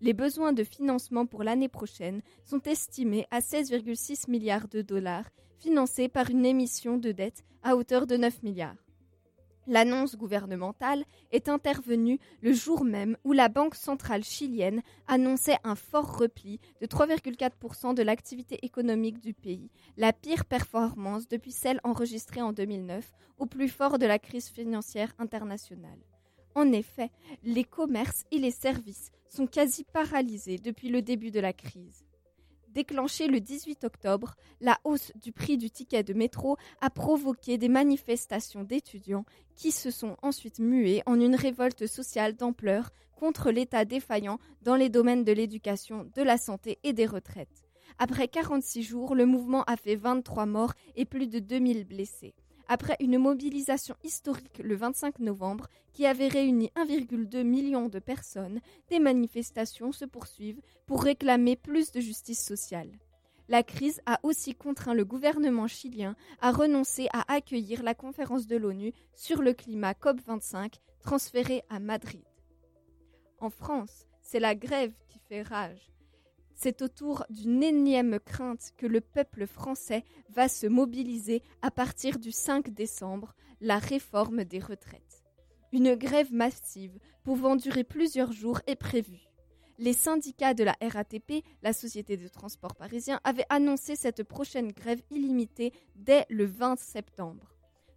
[0.00, 6.08] Les besoins de financement pour l'année prochaine sont estimés à 16,6 milliards de dollars, financés
[6.08, 8.82] par une émission de dette à hauteur de 9 milliards.
[9.68, 16.18] L'annonce gouvernementale est intervenue le jour même où la Banque centrale chilienne annonçait un fort
[16.18, 22.52] repli de 3,4% de l'activité économique du pays, la pire performance depuis celle enregistrée en
[22.52, 26.00] 2009, au plus fort de la crise financière internationale.
[26.54, 27.10] En effet,
[27.44, 32.04] les commerces et les services sont quasi paralysés depuis le début de la crise.
[32.68, 37.68] Déclenchée le 18 octobre, la hausse du prix du ticket de métro a provoqué des
[37.68, 44.38] manifestations d'étudiants qui se sont ensuite muées en une révolte sociale d'ampleur contre l'État défaillant
[44.62, 47.62] dans les domaines de l'éducation, de la santé et des retraites.
[47.98, 52.34] Après 46 jours, le mouvement a fait 23 morts et plus de 2000 blessés.
[52.74, 58.98] Après une mobilisation historique le 25 novembre qui avait réuni 1,2 million de personnes, des
[58.98, 62.88] manifestations se poursuivent pour réclamer plus de justice sociale.
[63.50, 68.56] La crise a aussi contraint le gouvernement chilien à renoncer à accueillir la conférence de
[68.56, 72.24] l'ONU sur le climat COP25 transférée à Madrid.
[73.38, 75.92] En France, c'est la grève qui fait rage.
[76.62, 82.30] C'est autour d'une énième crainte que le peuple français va se mobiliser à partir du
[82.30, 85.24] 5 décembre, la réforme des retraites.
[85.72, 89.28] Une grève massive pouvant durer plusieurs jours est prévue.
[89.78, 95.02] Les syndicats de la RATP, la Société de transport parisien, avaient annoncé cette prochaine grève
[95.10, 97.56] illimitée dès le 20 septembre.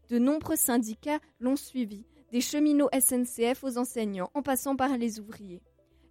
[0.09, 5.61] De nombreux syndicats l'ont suivi, des cheminots SNCF aux enseignants en passant par les ouvriers.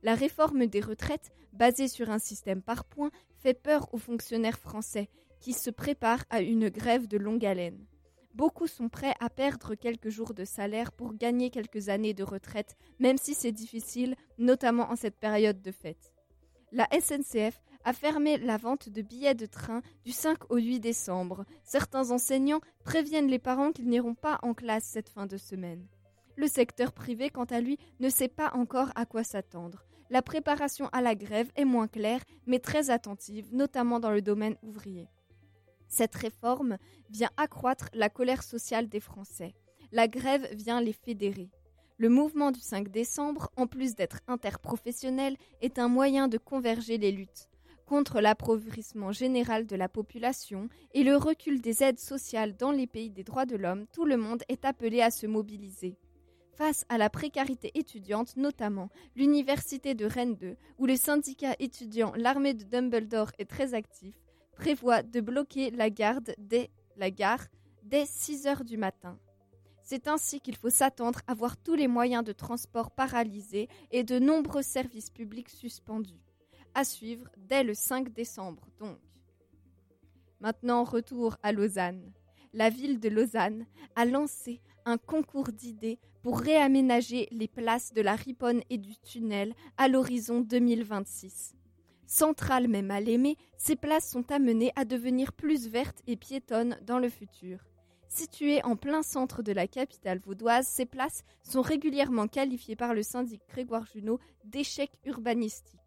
[0.04, 5.08] La réforme des retraites, basée sur un système par points, fait peur aux fonctionnaires français
[5.40, 7.86] qui se préparent à une grève de longue haleine.
[8.34, 12.76] Beaucoup sont prêts à perdre quelques jours de salaire pour gagner quelques années de retraite,
[12.98, 16.12] même si c'est difficile, notamment en cette période de fête.
[16.70, 21.46] La SNCF a fermé la vente de billets de train du 5 au 8 décembre.
[21.62, 25.86] Certains enseignants préviennent les parents qu'ils n'iront pas en classe cette fin de semaine.
[26.36, 29.86] Le secteur privé, quant à lui, ne sait pas encore à quoi s'attendre.
[30.10, 34.56] La préparation à la grève est moins claire, mais très attentive, notamment dans le domaine
[34.62, 35.08] ouvrier.
[35.88, 36.78] Cette réforme
[37.10, 39.54] vient accroître la colère sociale des Français.
[39.92, 41.50] La grève vient les fédérer.
[41.98, 47.12] Le mouvement du 5 décembre, en plus d'être interprofessionnel, est un moyen de converger les
[47.12, 47.48] luttes
[47.84, 53.10] contre l'appauvrissement général de la population et le recul des aides sociales dans les pays
[53.10, 55.96] des droits de l'homme, tout le monde est appelé à se mobiliser.
[56.56, 62.54] Face à la précarité étudiante, notamment l'université de Rennes 2, où le syndicat étudiant L'armée
[62.54, 64.14] de Dumbledore est très actif,
[64.52, 69.18] prévoit de bloquer la, gare dès 6 heures du matin.
[69.82, 74.20] C'est ainsi qu'il faut s'attendre à voir tous les moyens de transport paralysés et de
[74.20, 76.22] nombreux services publics suspendus.
[76.74, 78.98] À suivre dès le 5 décembre donc.
[80.40, 82.12] Maintenant, retour à Lausanne.
[82.52, 88.16] La ville de Lausanne a lancé un concours d'idées pour réaménager les places de la
[88.16, 91.54] Riponne et du tunnel à l'horizon 2026.
[92.06, 96.98] Centrales mais mal aimées, ces places sont amenées à devenir plus vertes et piétonnes dans
[96.98, 97.58] le futur.
[98.08, 103.02] Situées en plein centre de la capitale vaudoise, ces places sont régulièrement qualifiées par le
[103.02, 105.78] syndic Grégoire Junot d'échecs urbanistiques.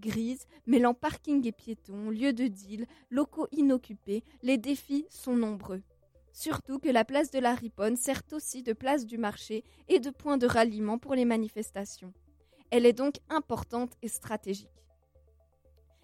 [0.00, 5.82] Grises, mêlant parking et piétons, lieux de deal, locaux inoccupés, les défis sont nombreux.
[6.36, 10.10] Surtout que la place de la Riponne sert aussi de place du marché et de
[10.10, 12.12] point de ralliement pour les manifestations.
[12.70, 14.84] Elle est donc importante et stratégique.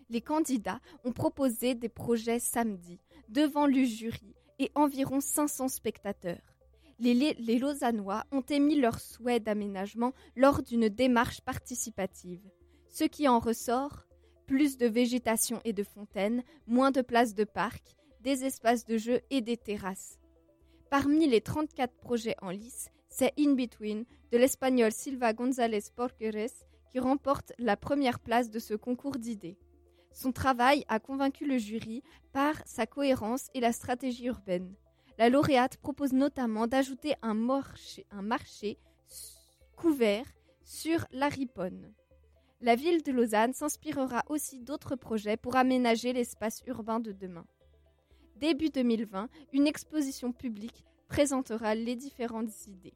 [0.09, 6.57] Les candidats ont proposé des projets samedi devant le jury et environ 500 spectateurs.
[6.99, 12.49] Les, Lausannois ont émis leur souhait d'aménagement lors d'une démarche participative.
[12.89, 14.07] Ce qui en ressort
[14.47, 19.21] plus de végétation et de fontaines, moins de places de parc, des espaces de jeu
[19.29, 20.22] et des terrasses.
[20.93, 26.53] Parmi les 34 projets en lice, c'est In Between de l'espagnol Silva González Porqueres
[26.91, 29.57] qui remporte la première place de ce concours d'idées.
[30.13, 32.03] Son travail a convaincu le jury
[32.35, 34.75] par sa cohérence et la stratégie urbaine.
[35.17, 37.39] La lauréate propose notamment d'ajouter un
[38.11, 38.77] un marché
[39.75, 40.27] couvert
[40.63, 41.95] sur la Riponne.
[42.61, 47.47] La ville de Lausanne s'inspirera aussi d'autres projets pour aménager l'espace urbain de demain.
[48.43, 52.93] Début 2020, une exposition publique présentera les différentes idées.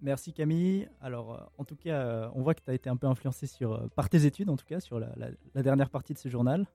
[0.00, 0.88] Merci Camille.
[1.02, 3.46] Alors, euh, en tout cas, euh, on voit que tu as été un peu influencé
[3.46, 6.18] sur, euh, par tes études, en tout cas, sur la, la- la dernière partie de
[6.18, 6.66] ce journal.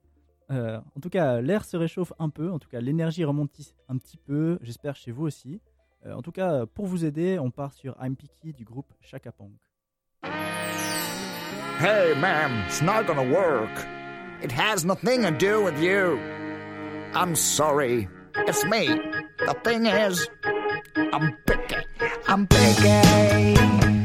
[0.52, 2.52] Euh, en tout cas, l'air se réchauffe un peu.
[2.52, 3.50] En tout cas, l'énergie remonte
[3.90, 4.60] un petit peu.
[4.62, 5.60] J'espère chez vous aussi.
[6.06, 9.32] Euh, en tout cas, pour vous aider, on part sur I'm Picky du groupe Chaka.
[11.80, 13.72] Hey, ma'am, it's not gonna work.
[14.44, 16.20] It has nothing to do with you.
[17.16, 18.10] I'm sorry.
[18.36, 18.88] It's me.
[18.88, 20.28] The thing is,
[21.14, 21.76] I'm picky.
[22.28, 24.05] I'm picky.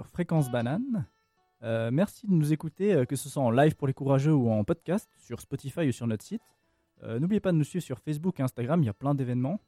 [0.00, 1.06] Fréquence Banane.
[1.62, 4.50] Euh, merci de nous écouter, euh, que ce soit en live pour les courageux ou
[4.50, 6.42] en podcast, sur Spotify ou sur notre site.
[7.04, 9.60] Euh, N'oubliez pas de nous suivre sur Facebook et Instagram, il y a plein d'événements.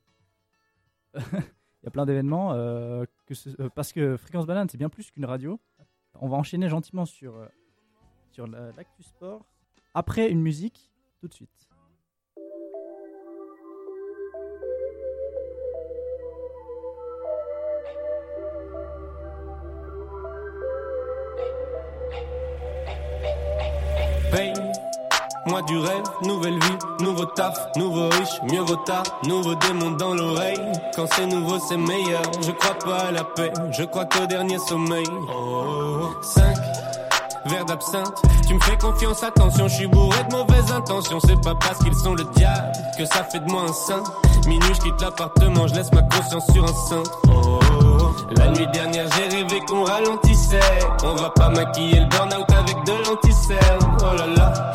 [1.14, 2.48] il y a plein d'événements,
[3.74, 5.60] parce que Fréquence Banane, c'est bien plus qu'une radio.
[6.14, 7.48] On va enchaîner gentiment sur,
[8.32, 9.44] sur la- l'actu sport.
[9.94, 11.63] Après une musique, tout de suite.
[25.62, 30.58] Du rêve, nouvelle vie, nouveau taf, nouveau riche, mieux vaut tard, nouveau démon dans l'oreille.
[30.96, 32.22] Quand c'est nouveau, c'est meilleur.
[32.44, 35.06] Je crois pas à la paix, je crois qu'au dernier sommeil.
[35.32, 36.56] Oh, 5
[37.46, 38.22] verre d'absinthe.
[38.46, 41.20] Tu me fais confiance, attention, je suis bourré de mauvaises intentions.
[41.20, 44.02] C'est pas parce qu'ils sont le diable que ça fait de moi un saint.
[44.46, 47.18] Minuit, je quitte l'appartement, je laisse ma conscience sur un cintre.
[47.28, 47.58] Oh,
[48.36, 50.60] la nuit dernière, j'ai rêvé qu'on ralentissait.
[51.04, 53.96] On va pas maquiller le burn-out avec de l'anticerne.
[54.00, 54.72] Oh là là,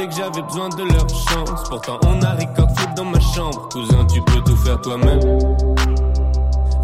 [0.00, 1.68] disaient que j'avais besoin de leur chance.
[1.68, 3.68] Pourtant, on a foot dans ma chambre.
[3.70, 5.20] Cousin, tu peux tout faire toi-même.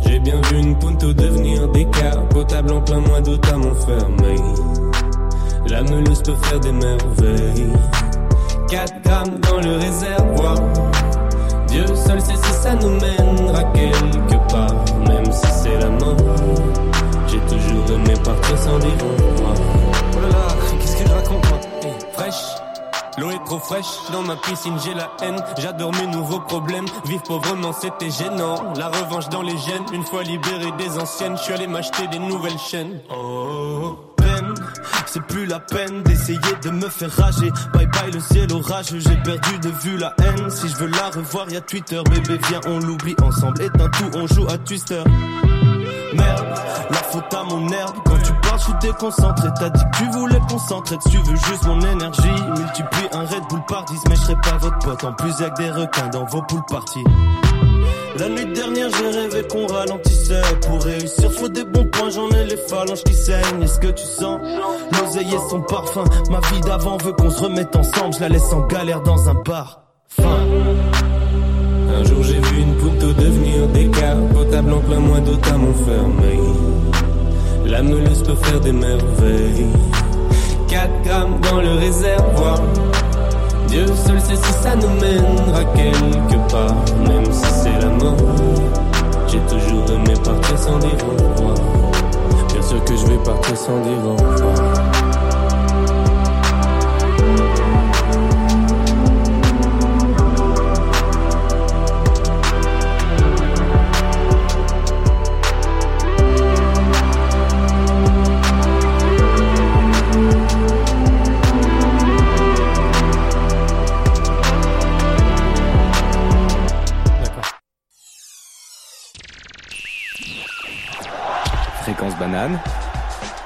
[0.00, 4.42] J'ai bien vu une punto devenir des cas potable en plein mois d'août à Montfermeil.
[5.68, 7.72] La meuleuse peut faire des merveilles.
[8.68, 10.56] 4 grammes dans le réservoir.
[11.68, 14.74] Dieu seul sait si ça nous mènera quelque part,
[15.08, 16.16] même si c'est la mort.
[17.26, 19.54] J'ai toujours aimé partir sans dire au revoir.
[20.14, 21.75] Oh là là, qu'est-ce que je raconte.
[23.18, 27.22] L'eau est trop fraîche, dans ma piscine j'ai la haine, j'adore mes nouveaux problèmes, vivre
[27.22, 31.52] pauvrement c'était gênant, la revanche dans les gènes, une fois libéré des anciennes, je suis
[31.54, 33.00] allé m'acheter des nouvelles chaînes.
[33.10, 34.54] Oh, peine,
[35.06, 39.16] c'est plus la peine d'essayer de me faire rager, bye bye le ciel orageux, j'ai
[39.16, 42.60] perdu de vue la haine, si je veux la revoir y a Twitter, bébé viens
[42.66, 45.02] on l'oublie ensemble, éteins tout, on joue à Twister.
[46.18, 47.96] La faute à mon herbe.
[48.04, 49.48] Quand tu parles, je suis déconcentré.
[49.58, 52.42] T'as dit que tu voulais concentrer, tu veux juste mon énergie.
[52.56, 55.04] Multiplie un Red Bull par 10, mais je serai pas votre pote.
[55.04, 57.04] En plus, y'a que des requins dans vos poules parties.
[58.18, 60.40] La nuit dernière, j'ai rêvé qu'on ralentissait.
[60.66, 63.62] Pour réussir, faut des bons points, j'en ai les phalanges qui saignent.
[63.62, 64.40] Est-ce que tu sens?
[64.92, 68.14] L'oseille et son parfum Ma vie d'avant veut qu'on se remette ensemble.
[68.14, 69.82] Je la laisse en galère dans un bar.
[73.14, 76.40] Devenir des cas potable en plein mois d'août à Montfermeil.
[77.64, 79.66] La meuleuse peut faire des merveilles.
[80.68, 82.60] 4 grammes dans le réservoir.
[83.68, 86.74] Dieu seul sait si ça nous mènera quelque part,
[87.08, 88.16] même si c'est la mort.
[89.28, 91.54] J'ai toujours aimé partir sans dire au revoir.
[92.52, 94.95] Bien sûr que je vais partir sans dire au revoir.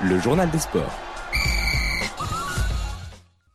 [0.02, 0.92] Le journal des sports.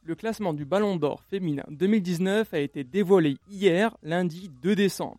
[0.04, 5.18] Le classement du Ballon d'Or féminin 2019 a été dévoilé hier, lundi 2 décembre.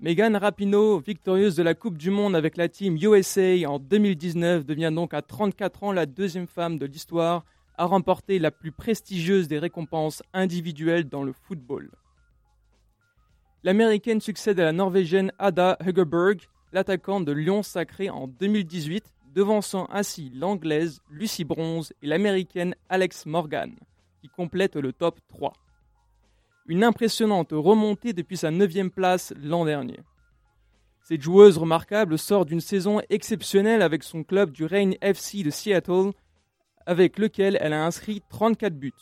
[0.00, 4.92] Megan Rapinoe, victorieuse de la Coupe du Monde avec la team USA en 2019, devient
[4.94, 7.44] donc à 34 ans la deuxième femme de l'histoire
[7.78, 11.90] à remporter la plus prestigieuse des récompenses individuelles dans le football.
[13.64, 16.40] L'américaine succède à la norvégienne Ada Hegerberg,
[16.72, 19.04] l'attaquante de Lyon sacré en 2018,
[19.36, 23.76] devançant ainsi l'anglaise Lucy Bronze et l'américaine Alex Morgan,
[24.22, 25.52] qui complètent le top 3.
[26.66, 30.00] Une impressionnante remontée depuis sa 9 place l'an dernier.
[31.02, 36.12] Cette joueuse remarquable sort d'une saison exceptionnelle avec son club du Reign FC de Seattle,
[36.86, 38.92] avec lequel elle a inscrit 34 buts.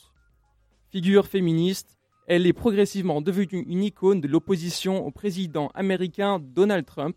[0.91, 7.17] Figure féministe, elle est progressivement devenue une icône de l'opposition au président américain Donald Trump,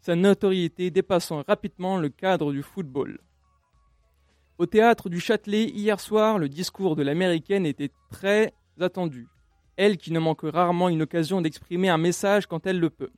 [0.00, 3.18] sa notoriété dépassant rapidement le cadre du football.
[4.58, 9.28] Au théâtre du Châtelet, hier soir, le discours de l'américaine était très attendu.
[9.76, 13.10] Elle qui ne manque rarement une occasion d'exprimer un message quand elle le peut.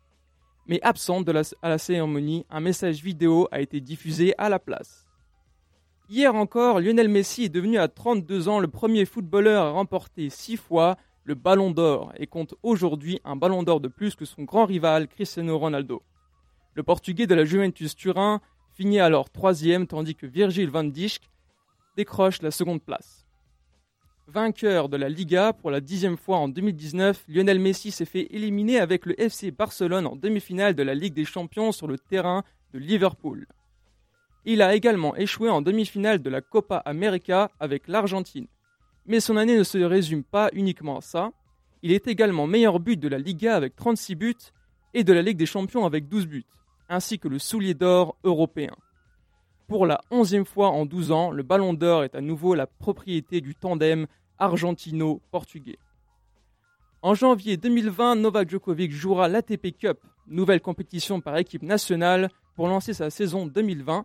[0.67, 5.07] Mais absente à la cérémonie, un message vidéo a été diffusé à la place.
[6.11, 10.57] Hier encore, Lionel Messi est devenu à 32 ans le premier footballeur à remporter six
[10.57, 14.65] fois le Ballon d'Or et compte aujourd'hui un Ballon d'Or de plus que son grand
[14.65, 16.03] rival Cristiano Ronaldo.
[16.79, 21.29] Le Portugais de la Juventus Turin finit alors troisième tandis que Virgil van Dijk
[21.97, 23.27] décroche la seconde place.
[24.29, 28.79] Vainqueur de la Liga pour la dixième fois en 2019, Lionel Messi s'est fait éliminer
[28.79, 32.79] avec le FC Barcelone en demi-finale de la Ligue des Champions sur le terrain de
[32.79, 33.49] Liverpool.
[34.45, 38.47] Il a également échoué en demi-finale de la Copa América avec l'Argentine.
[39.05, 41.33] Mais son année ne se résume pas uniquement à ça.
[41.83, 44.53] Il est également meilleur but de la Liga avec 36 buts
[44.95, 46.47] et de la Ligue des Champions avec 12 buts,
[46.89, 48.75] ainsi que le soulier d'or européen.
[49.67, 53.41] Pour la onzième fois en 12 ans, le Ballon d'Or est à nouveau la propriété
[53.41, 54.07] du tandem
[54.39, 55.79] argentino-portugais.
[57.03, 62.95] En janvier 2020, Novak Djokovic jouera l'ATP Cup, nouvelle compétition par équipe nationale pour lancer
[62.95, 64.05] sa saison 2020,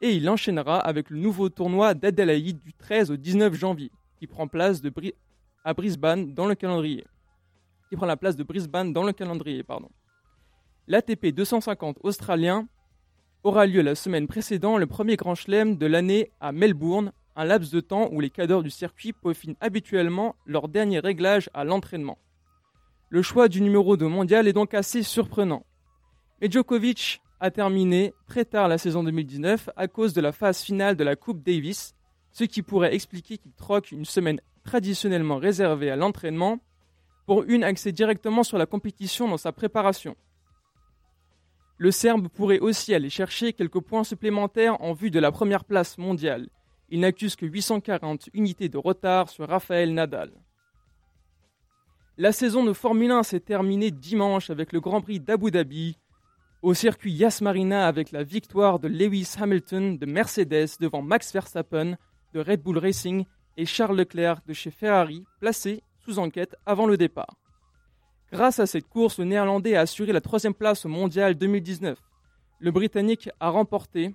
[0.00, 4.44] et il enchaînera avec le nouveau tournoi d'Adelaide du 13 au 19 janvier, qui prend
[4.44, 7.04] la place de Brisbane dans le calendrier.
[10.88, 12.66] L'ATP 250 australien
[13.44, 17.72] aura lieu la semaine précédant le premier grand chelem de l'année à Melbourne, un laps
[17.72, 22.18] de temps où les cadors du circuit peaufinent habituellement leur dernier réglage à l'entraînement.
[23.10, 25.64] Le choix du numéro 2 mondial est donc assez surprenant.
[26.40, 30.96] Mais Djokovic a terminé très tard la saison 2019 à cause de la phase finale
[30.96, 31.94] de la Coupe Davis,
[32.32, 36.58] ce qui pourrait expliquer qu'il troque une semaine traditionnellement réservée à l'entraînement
[37.26, 40.16] pour une axée directement sur la compétition dans sa préparation.
[41.82, 45.98] Le Serbe pourrait aussi aller chercher quelques points supplémentaires en vue de la première place
[45.98, 46.48] mondiale.
[46.90, 50.30] Il n'accuse que 840 unités de retard sur Rafael Nadal.
[52.18, 55.98] La saison de Formule 1 s'est terminée dimanche avec le Grand Prix d'Abu Dhabi,
[56.62, 61.96] au circuit Yas Marina avec la victoire de Lewis Hamilton de Mercedes devant Max Verstappen
[62.32, 63.24] de Red Bull Racing
[63.56, 67.41] et Charles Leclerc de chez Ferrari, placés sous enquête avant le départ.
[68.32, 71.98] Grâce à cette course, le Néerlandais a assuré la troisième place au Mondial 2019.
[72.60, 74.14] Le Britannique a remporté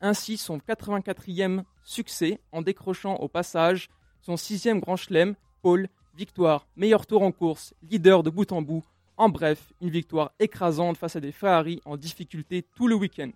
[0.00, 3.88] ainsi son 84e succès en décrochant au passage
[4.20, 8.84] son sixième grand chelem, pole, victoire, meilleur tour en course, leader de bout en bout,
[9.16, 13.32] en bref, une victoire écrasante face à des Ferrari en difficulté tout le week-end.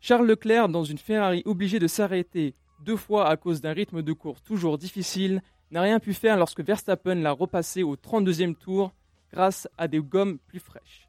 [0.00, 4.12] Charles Leclerc, dans une Ferrari obligée de s'arrêter deux fois à cause d'un rythme de
[4.12, 5.42] course toujours difficile,
[5.72, 8.92] n'a rien pu faire lorsque Verstappen l'a repassé au 32e tour
[9.32, 11.08] grâce à des gommes plus fraîches.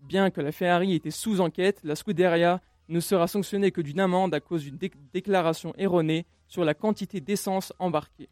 [0.00, 4.34] Bien que la Ferrari était sous enquête, la Scuderia ne sera sanctionnée que d'une amende
[4.34, 8.28] à cause d'une dé- déclaration erronée sur la quantité d'essence embarquée.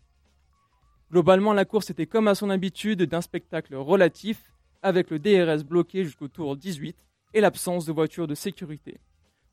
[1.10, 4.52] Globalement, la course était comme à son habitude d'un spectacle relatif,
[4.82, 6.96] avec le DRS bloqué jusqu'au tour 18
[7.34, 8.98] et l'absence de voiture de sécurité.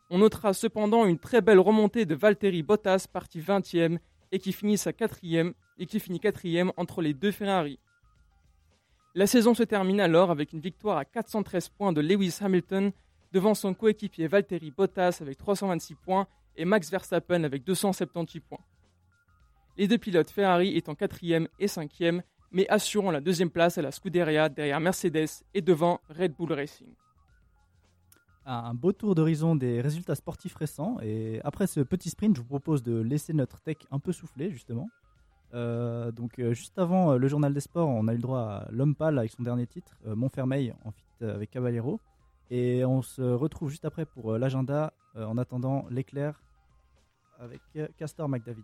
[0.09, 3.99] On notera cependant une très belle remontée de Valtteri Bottas, parti 20e
[4.33, 7.79] et qui finit sa quatrième et qui finit quatrième entre les deux Ferrari.
[9.15, 12.91] La saison se termine alors avec une victoire à 413 points de Lewis Hamilton
[13.31, 18.65] devant son coéquipier Valtteri Bottas avec 326 points et Max Verstappen avec 278 points.
[19.77, 23.91] Les deux pilotes Ferrari étant quatrième et cinquième, mais assurant la deuxième place à la
[23.91, 26.93] Scuderia derrière Mercedes et devant Red Bull Racing.
[28.45, 30.97] Un beau tour d'horizon des résultats sportifs récents.
[31.01, 34.51] Et après ce petit sprint, je vous propose de laisser notre tech un peu souffler,
[34.51, 34.89] justement.
[35.53, 38.39] Euh, donc, euh, juste avant euh, le journal des sports, on a eu le droit
[38.39, 41.99] à L'Homme Pâle avec son dernier titre, Montfermeil, en fit avec Caballero.
[42.49, 44.93] Et on se retrouve juste après pour l'agenda.
[45.15, 46.41] en attendant, l'éclair
[47.39, 47.61] avec
[47.97, 48.63] Castor McDavid.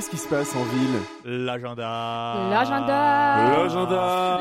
[0.00, 0.98] Qu'est-ce qui se passe en ville
[1.44, 2.48] L'agenda.
[2.48, 3.50] L'agenda.
[3.52, 4.40] L'agenda.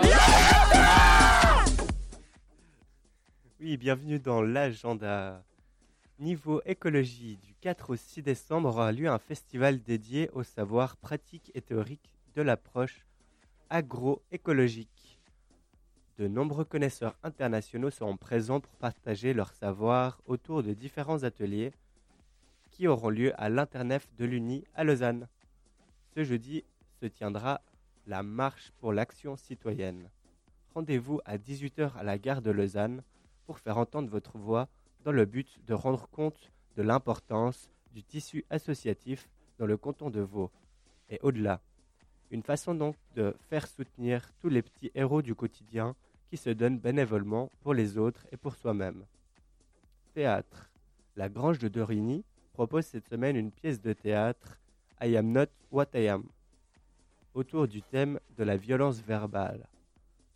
[3.59, 5.43] Oui, bienvenue dans l'agenda.
[6.17, 11.51] Niveau écologie, du 4 au 6 décembre aura lieu un festival dédié au savoir pratique
[11.53, 13.05] et théorique de l'approche
[13.69, 15.19] agroécologique.
[16.19, 21.73] De nombreux connaisseurs internationaux seront présents pour partager leur savoir autour de différents ateliers
[22.71, 25.27] qui auront lieu à l'Internef de l'Uni à Lausanne.
[26.15, 26.63] Ce jeudi
[26.99, 27.61] se tiendra
[28.07, 30.09] la marche pour l'action citoyenne.
[30.73, 33.03] Rendez-vous à 18h à la gare de Lausanne
[33.45, 34.67] pour faire entendre votre voix
[35.03, 40.21] dans le but de rendre compte de l'importance du tissu associatif dans le canton de
[40.21, 40.51] Vaud
[41.09, 41.61] et au-delà.
[42.31, 45.95] Une façon donc de faire soutenir tous les petits héros du quotidien
[46.29, 49.05] qui se donnent bénévolement pour les autres et pour soi-même.
[50.13, 50.69] Théâtre.
[51.15, 54.58] La Grange de Dorigny propose cette semaine une pièce de théâtre
[55.01, 56.23] I am not what I am
[57.33, 59.65] autour du thème de la violence verbale.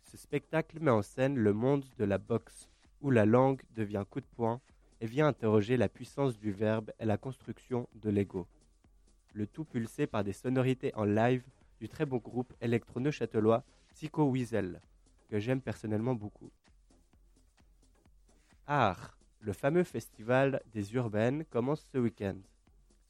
[0.04, 2.70] Ce spectacle met en scène le monde de la boxe
[3.02, 4.62] où la langue devient coup de poing
[5.02, 8.46] et vient interroger la puissance du verbe et la construction de l'ego.
[9.34, 11.44] Le tout pulsé par des sonorités en live
[11.78, 14.80] du très bon groupe électro-neuchâtelois Psycho Weasel,
[15.28, 16.50] que j'aime personnellement beaucoup.
[18.66, 22.38] Art, le fameux festival des urbaines commence ce week-end.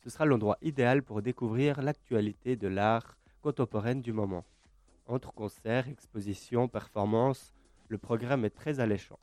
[0.05, 4.45] Ce sera l'endroit idéal pour découvrir l'actualité de l'art contemporaine du moment.
[5.07, 7.55] Entre concerts, expositions, performances,
[7.89, 9.19] le programme est très alléchant.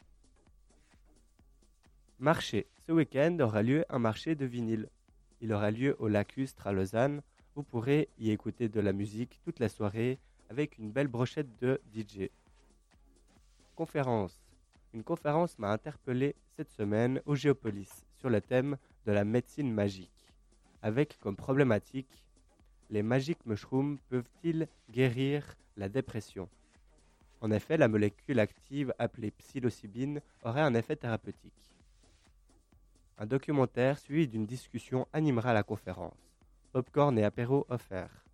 [2.18, 2.68] Marché.
[2.88, 4.90] Ce week-end aura lieu un marché de vinyle.
[5.40, 7.22] Il aura lieu au Lacustre à Lausanne.
[7.56, 10.20] Vous pourrez y écouter de la musique toute la soirée
[10.50, 12.30] avec une belle brochette de DJ.
[13.76, 14.42] Conférence.
[14.94, 20.21] Une conférence m'a interpellé cette semaine au Géopolis sur le thème de la médecine magique,
[20.82, 22.24] avec comme problématique
[22.90, 26.50] les magic mushrooms peuvent-ils guérir la dépression?
[27.40, 31.74] En effet, la molécule active appelée psilocybine aurait un effet thérapeutique.
[33.18, 36.18] Un documentaire suivi d'une discussion animera la conférence.
[36.72, 38.26] Popcorn et apéro offerts.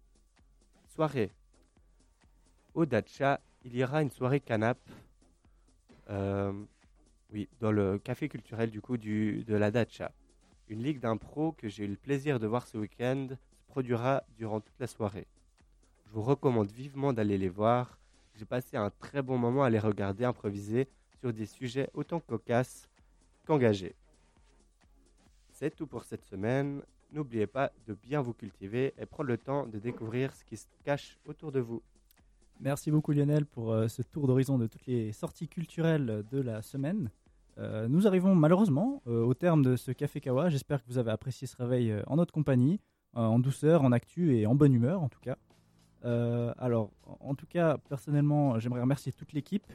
[0.88, 1.32] Soirée.
[2.74, 4.78] Au Dacha, il y aura une soirée canap.
[6.10, 6.54] euh,
[7.32, 10.12] oui, dans le café culturel du coup de la Dacha.
[10.70, 14.60] Une ligue d'impro que j'ai eu le plaisir de voir ce week-end se produira durant
[14.60, 15.26] toute la soirée.
[16.06, 17.98] Je vous recommande vivement d'aller les voir.
[18.36, 20.88] J'ai passé un très bon moment à les regarder improviser
[21.20, 22.90] sur des sujets autant cocasses
[23.46, 23.96] qu'engagés.
[25.52, 26.82] C'est tout pour cette semaine.
[27.14, 30.68] N'oubliez pas de bien vous cultiver et prendre le temps de découvrir ce qui se
[30.84, 31.82] cache autour de vous.
[32.60, 36.62] Merci beaucoup Lionel pour euh, ce tour d'horizon de toutes les sorties culturelles de la
[36.62, 37.10] semaine.
[37.60, 40.50] Euh, nous arrivons malheureusement euh, au terme de ce Café Kawa.
[40.50, 42.80] J'espère que vous avez apprécié ce réveil euh, en notre compagnie,
[43.16, 45.38] euh, en douceur, en actu et en bonne humeur en tout cas.
[46.06, 49.66] Euh, alors, en tout cas, personnellement, j'aimerais remercier toute l'équipe.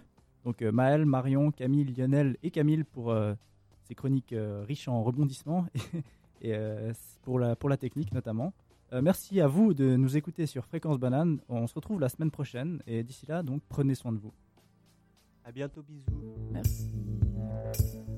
[0.45, 3.35] Donc euh, Maël, Marion, Camille, Lionel et Camille pour euh,
[3.85, 5.99] ces chroniques euh, riches en rebondissements et,
[6.49, 8.53] et, euh, pour, la, pour la technique notamment.
[8.93, 11.41] Euh, merci à vous de nous écouter sur Fréquence Banane.
[11.49, 14.33] On se retrouve la semaine prochaine et d'ici là, donc prenez soin de vous.
[15.45, 16.37] À bientôt, bisous.
[16.53, 16.91] Merci.
[17.75, 18.12] Thank you.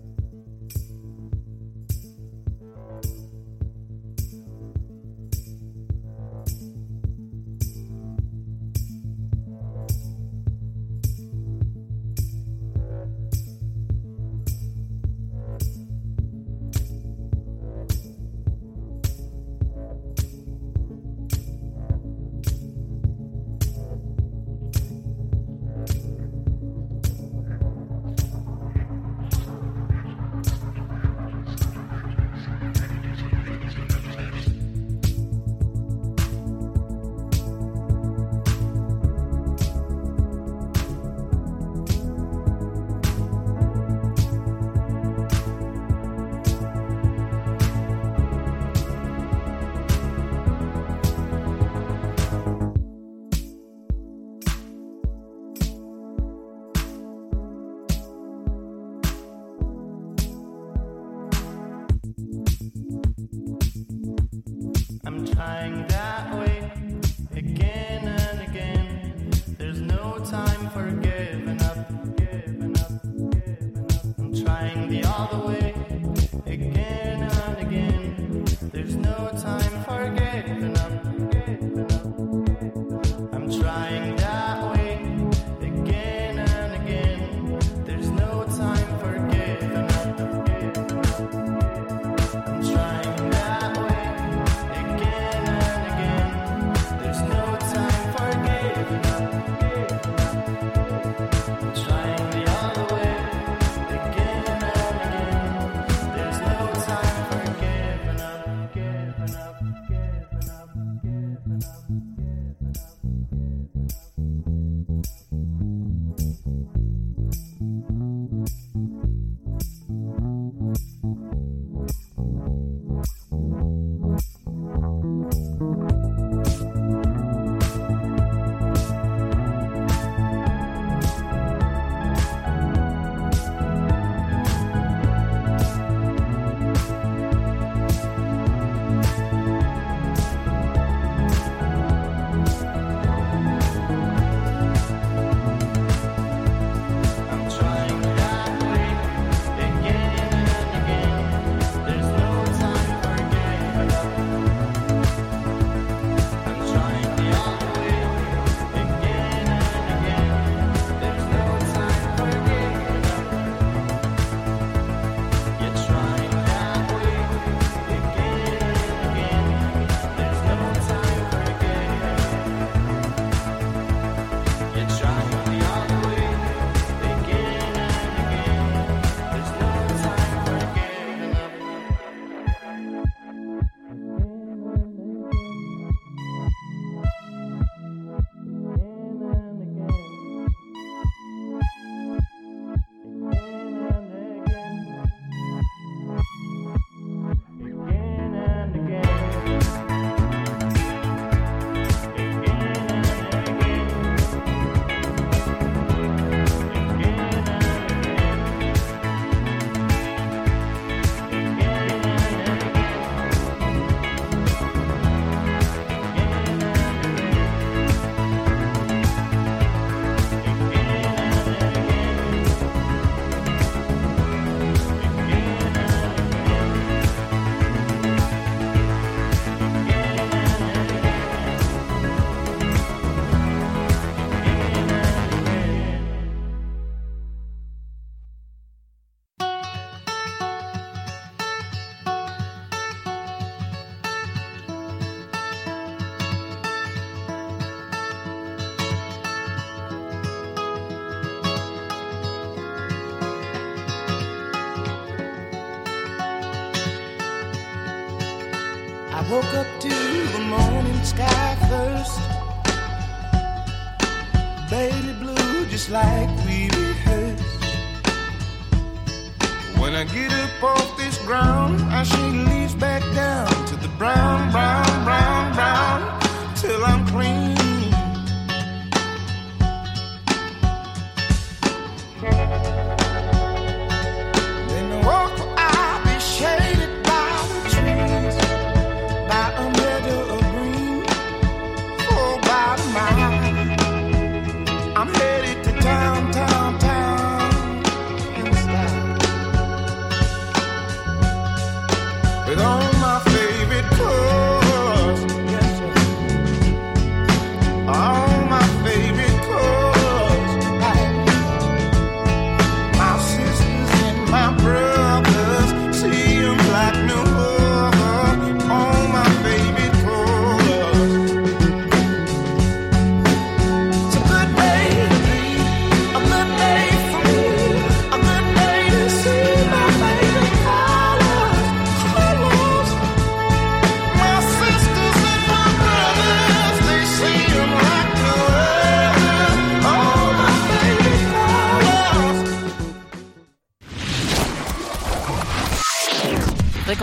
[269.94, 274.50] When I get up off this ground, I shake leaves back down to the brown,
[274.50, 276.20] brown, brown, brown,
[276.56, 277.63] till I'm clean.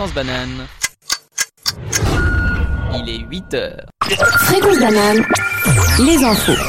[0.02, 0.66] Fréquence banane.
[2.96, 3.86] Il est 8 heures.
[4.00, 5.24] Fréquence banane,
[6.04, 6.60] les infos.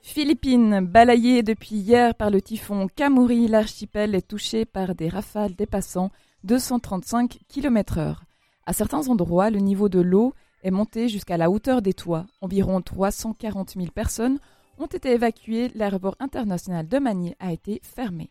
[0.00, 6.08] Philippines, balayée depuis hier par le typhon Kamuri, l'archipel est touché par des rafales dépassant
[6.44, 8.16] 235 km/h.
[8.64, 12.24] À certains endroits, le niveau de l'eau est monté jusqu'à la hauteur des toits.
[12.40, 14.38] Environ 340 000 personnes
[14.78, 15.70] ont été évacuées.
[15.74, 18.30] L'aéroport international de Manille a été fermé.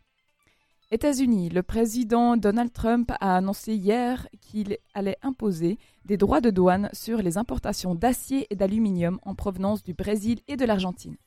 [0.94, 6.88] États-Unis, le président Donald Trump a annoncé hier qu'il allait imposer des droits de douane
[6.94, 11.18] sur les importations d'acier et d'aluminium en provenance du Brésil et de l'Argentine.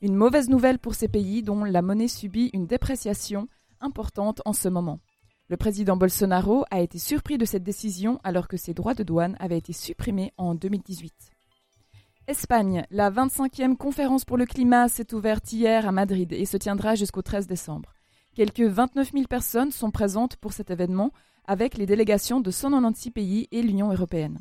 [0.00, 3.48] Une mauvaise nouvelle pour ces pays dont la monnaie subit une dépréciation
[3.82, 4.98] importante en ce moment.
[5.48, 9.36] Le président Bolsonaro a été surpris de cette décision alors que ses droits de douane
[9.40, 11.12] avaient été supprimés en 2018.
[12.28, 16.94] Espagne, la 25e conférence pour le climat s'est ouverte hier à Madrid et se tiendra
[16.94, 17.92] jusqu'au 13 décembre.
[18.34, 21.12] Quelques 29 000 personnes sont présentes pour cet événement
[21.44, 24.38] avec les délégations de 196 pays et l'Union européenne.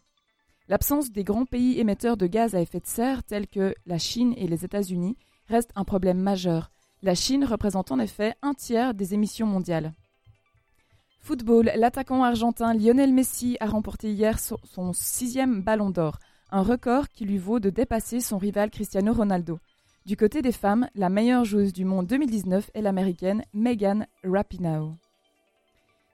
[0.69, 4.33] L'absence des grands pays émetteurs de gaz à effet de serre tels que la Chine
[4.37, 5.17] et les États-Unis
[5.47, 6.71] reste un problème majeur.
[7.01, 9.91] La Chine représente en effet un tiers des émissions mondiales.
[11.19, 16.17] Football, l'attaquant argentin Lionel Messi a remporté hier son, sixième ballon d'or,
[16.49, 19.59] un record qui lui vaut de dépasser son rival Cristiano Ronaldo.
[20.05, 24.95] Du côté des femmes, la meilleure joueuse du monde 2019 est l'américaine Megan Rapinoe.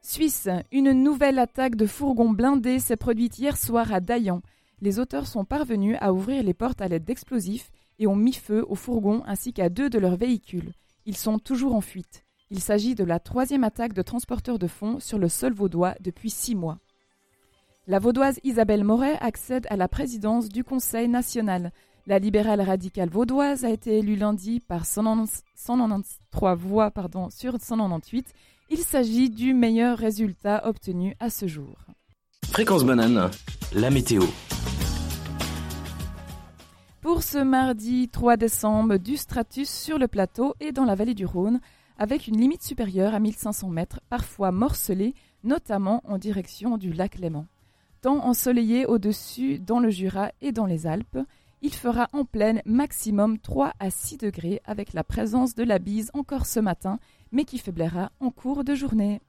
[0.01, 4.41] Suisse, une nouvelle attaque de fourgon blindé s'est produite hier soir à Dayan.
[4.81, 8.65] Les auteurs sont parvenus à ouvrir les portes à l'aide d'explosifs et ont mis feu
[8.67, 10.73] au fourgon ainsi qu'à deux de leurs véhicules.
[11.05, 12.25] Ils sont toujours en fuite.
[12.49, 16.29] Il s'agit de la troisième attaque de transporteurs de fonds sur le sol vaudois depuis
[16.29, 16.79] six mois.
[17.87, 21.71] La vaudoise Isabelle Moret accède à la présidence du Conseil national.
[22.09, 28.33] La libérale radicale vaudoise a été élue lundi par 193 voix pardon, sur 198.
[28.69, 31.75] Il s'agit du meilleur résultat obtenu à ce jour.
[32.45, 33.29] Fréquence banane,
[33.73, 34.23] la météo.
[37.01, 41.25] Pour ce mardi 3 décembre, du stratus sur le plateau et dans la vallée du
[41.25, 41.59] Rhône,
[41.97, 47.47] avec une limite supérieure à 1500 mètres, parfois morcelée, notamment en direction du lac Léman.
[47.99, 51.19] Temps ensoleillé au-dessus dans le Jura et dans les Alpes,
[51.61, 56.11] il fera en pleine maximum 3 à 6 degrés avec la présence de la bise
[56.13, 56.99] encore ce matin,
[57.31, 59.21] mais qui faiblira en cours de journée.